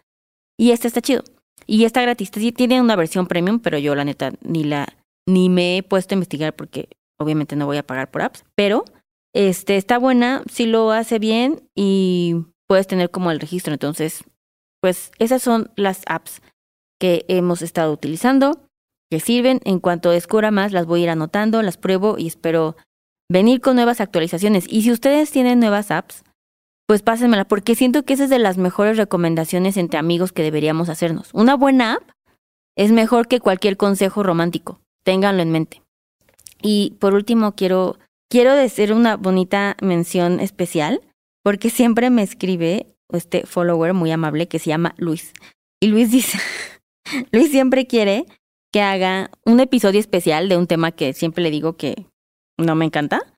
Y 0.57 0.71
este 0.71 0.87
está 0.87 1.01
chido. 1.01 1.23
Y 1.67 1.85
está 1.85 2.01
gratis. 2.01 2.31
Sí, 2.33 2.51
tiene 2.51 2.81
una 2.81 2.95
versión 2.95 3.27
premium, 3.27 3.59
pero 3.59 3.77
yo 3.77 3.95
la 3.95 4.05
neta 4.05 4.31
ni 4.41 4.63
la 4.63 4.87
ni 5.27 5.49
me 5.49 5.77
he 5.77 5.83
puesto 5.83 6.13
a 6.13 6.17
investigar 6.17 6.55
porque 6.55 6.89
obviamente 7.19 7.55
no 7.55 7.65
voy 7.65 7.77
a 7.77 7.85
pagar 7.85 8.09
por 8.09 8.23
apps, 8.23 8.43
pero 8.55 8.85
este 9.33 9.77
está 9.77 9.97
buena, 9.97 10.43
sí 10.51 10.65
lo 10.65 10.91
hace 10.91 11.19
bien 11.19 11.61
y 11.75 12.45
puedes 12.67 12.87
tener 12.87 13.11
como 13.11 13.31
el 13.31 13.39
registro. 13.39 13.73
Entonces, 13.73 14.23
pues 14.81 15.11
esas 15.19 15.41
son 15.41 15.71
las 15.75 16.01
apps 16.07 16.41
que 16.99 17.25
hemos 17.27 17.61
estado 17.61 17.93
utilizando, 17.93 18.67
que 19.09 19.19
sirven. 19.19 19.61
En 19.63 19.79
cuanto 19.79 20.09
descubra 20.09 20.51
más, 20.51 20.71
las 20.71 20.85
voy 20.85 21.01
a 21.01 21.03
ir 21.03 21.09
anotando, 21.09 21.61
las 21.61 21.77
pruebo 21.77 22.17
y 22.17 22.27
espero 22.27 22.75
venir 23.29 23.61
con 23.61 23.75
nuevas 23.75 24.01
actualizaciones. 24.01 24.65
Y 24.67 24.81
si 24.81 24.91
ustedes 24.91 25.31
tienen 25.31 25.59
nuevas 25.59 25.91
apps, 25.91 26.23
pues 26.91 27.03
pásenmela, 27.03 27.45
porque 27.45 27.73
siento 27.73 28.03
que 28.03 28.15
esa 28.15 28.25
es 28.25 28.29
de 28.29 28.37
las 28.37 28.57
mejores 28.57 28.97
recomendaciones 28.97 29.77
entre 29.77 29.97
amigos 29.97 30.33
que 30.33 30.43
deberíamos 30.43 30.89
hacernos. 30.89 31.29
Una 31.31 31.55
buena 31.55 31.93
app 31.93 32.03
es 32.75 32.91
mejor 32.91 33.29
que 33.29 33.39
cualquier 33.39 33.77
consejo 33.77 34.23
romántico. 34.23 34.81
Ténganlo 35.05 35.41
en 35.41 35.51
mente. 35.51 35.81
Y 36.61 36.97
por 36.99 37.13
último, 37.13 37.53
quiero, 37.53 37.97
quiero 38.29 38.53
decir 38.55 38.91
una 38.91 39.15
bonita 39.15 39.77
mención 39.81 40.41
especial, 40.41 40.99
porque 41.45 41.69
siempre 41.69 42.09
me 42.09 42.23
escribe 42.23 42.87
este 43.07 43.45
follower 43.45 43.93
muy 43.93 44.11
amable 44.11 44.49
que 44.49 44.59
se 44.59 44.71
llama 44.71 44.93
Luis. 44.97 45.31
Y 45.79 45.87
Luis 45.87 46.11
dice, 46.11 46.39
Luis 47.31 47.51
siempre 47.51 47.87
quiere 47.87 48.25
que 48.69 48.81
haga 48.81 49.31
un 49.45 49.61
episodio 49.61 50.01
especial 50.01 50.49
de 50.49 50.57
un 50.57 50.67
tema 50.67 50.91
que 50.91 51.13
siempre 51.13 51.41
le 51.41 51.51
digo 51.51 51.77
que 51.77 52.05
no 52.57 52.75
me 52.75 52.83
encanta. 52.83 53.30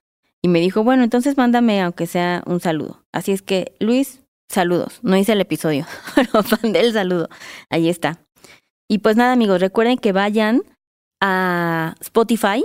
Y 0.44 0.48
me 0.48 0.60
dijo, 0.60 0.84
bueno, 0.84 1.04
entonces 1.04 1.38
mándame 1.38 1.80
aunque 1.80 2.06
sea 2.06 2.42
un 2.44 2.60
saludo. 2.60 3.02
Así 3.12 3.32
es 3.32 3.40
que, 3.40 3.74
Luis, 3.80 4.20
saludos. 4.46 5.00
No 5.02 5.16
hice 5.16 5.32
el 5.32 5.40
episodio, 5.40 5.86
pero 6.14 6.28
mandé 6.62 6.80
el 6.80 6.92
saludo. 6.92 7.30
Ahí 7.70 7.88
está. 7.88 8.20
Y 8.86 8.98
pues 8.98 9.16
nada, 9.16 9.32
amigos, 9.32 9.62
recuerden 9.62 9.96
que 9.96 10.12
vayan 10.12 10.62
a 11.22 11.94
Spotify, 12.02 12.62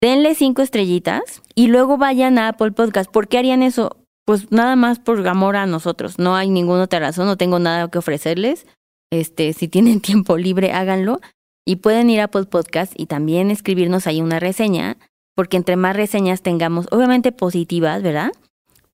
denle 0.00 0.34
cinco 0.34 0.62
estrellitas 0.62 1.42
y 1.54 1.66
luego 1.66 1.98
vayan 1.98 2.38
a 2.38 2.48
Apple 2.48 2.72
Podcast. 2.72 3.10
¿Por 3.10 3.28
qué 3.28 3.36
harían 3.36 3.62
eso? 3.62 3.98
Pues 4.24 4.50
nada 4.50 4.74
más 4.74 4.98
por 4.98 5.28
amor 5.28 5.56
a 5.56 5.66
nosotros. 5.66 6.18
No 6.18 6.34
hay 6.34 6.48
ninguna 6.48 6.84
otra 6.84 6.98
razón, 6.98 7.26
no 7.26 7.36
tengo 7.36 7.58
nada 7.58 7.90
que 7.90 7.98
ofrecerles. 7.98 8.66
Este, 9.12 9.52
si 9.52 9.68
tienen 9.68 10.00
tiempo 10.00 10.38
libre, 10.38 10.72
háganlo. 10.72 11.20
Y 11.66 11.76
pueden 11.76 12.08
ir 12.08 12.22
a 12.22 12.24
Apple 12.24 12.44
Podcast 12.44 12.94
y 12.96 13.04
también 13.04 13.50
escribirnos 13.50 14.06
ahí 14.06 14.22
una 14.22 14.40
reseña 14.40 14.96
porque 15.34 15.56
entre 15.56 15.76
más 15.76 15.96
reseñas 15.96 16.42
tengamos, 16.42 16.86
obviamente 16.90 17.32
positivas, 17.32 18.02
¿verdad? 18.02 18.32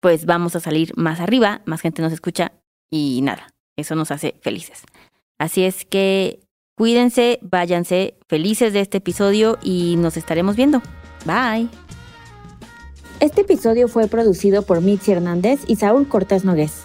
Pues 0.01 0.27
vamos 0.27 0.57
a 0.57 0.61
salir 0.61 0.93
más 0.97 1.21
arriba, 1.21 1.63
más 1.65 1.81
gente 1.81 2.03
nos 2.03 2.13
escucha 2.13 2.53
y 2.91 3.21
nada, 3.23 3.49
eso 3.77 3.95
nos 3.95 4.11
hace 4.11 4.35
felices. 4.41 4.83
Así 5.39 5.65
es 5.65 5.85
que 5.85 6.41
cuídense, 6.77 7.39
váyanse 7.43 8.15
felices 8.29 8.73
de 8.73 8.81
este 8.81 8.99
episodio 8.99 9.59
y 9.63 9.97
nos 9.99 10.17
estaremos 10.17 10.57
viendo. 10.57 10.83
Bye. 11.25 11.69
Este 13.21 13.41
episodio 13.41 13.89
fue 13.89 14.07
producido 14.07 14.63
por 14.63 14.81
Mitzi 14.81 15.13
Hernández 15.13 15.61
y 15.67 15.77
Saúl 15.77 16.09
Cortés 16.09 16.45
Nogués. 16.45 16.85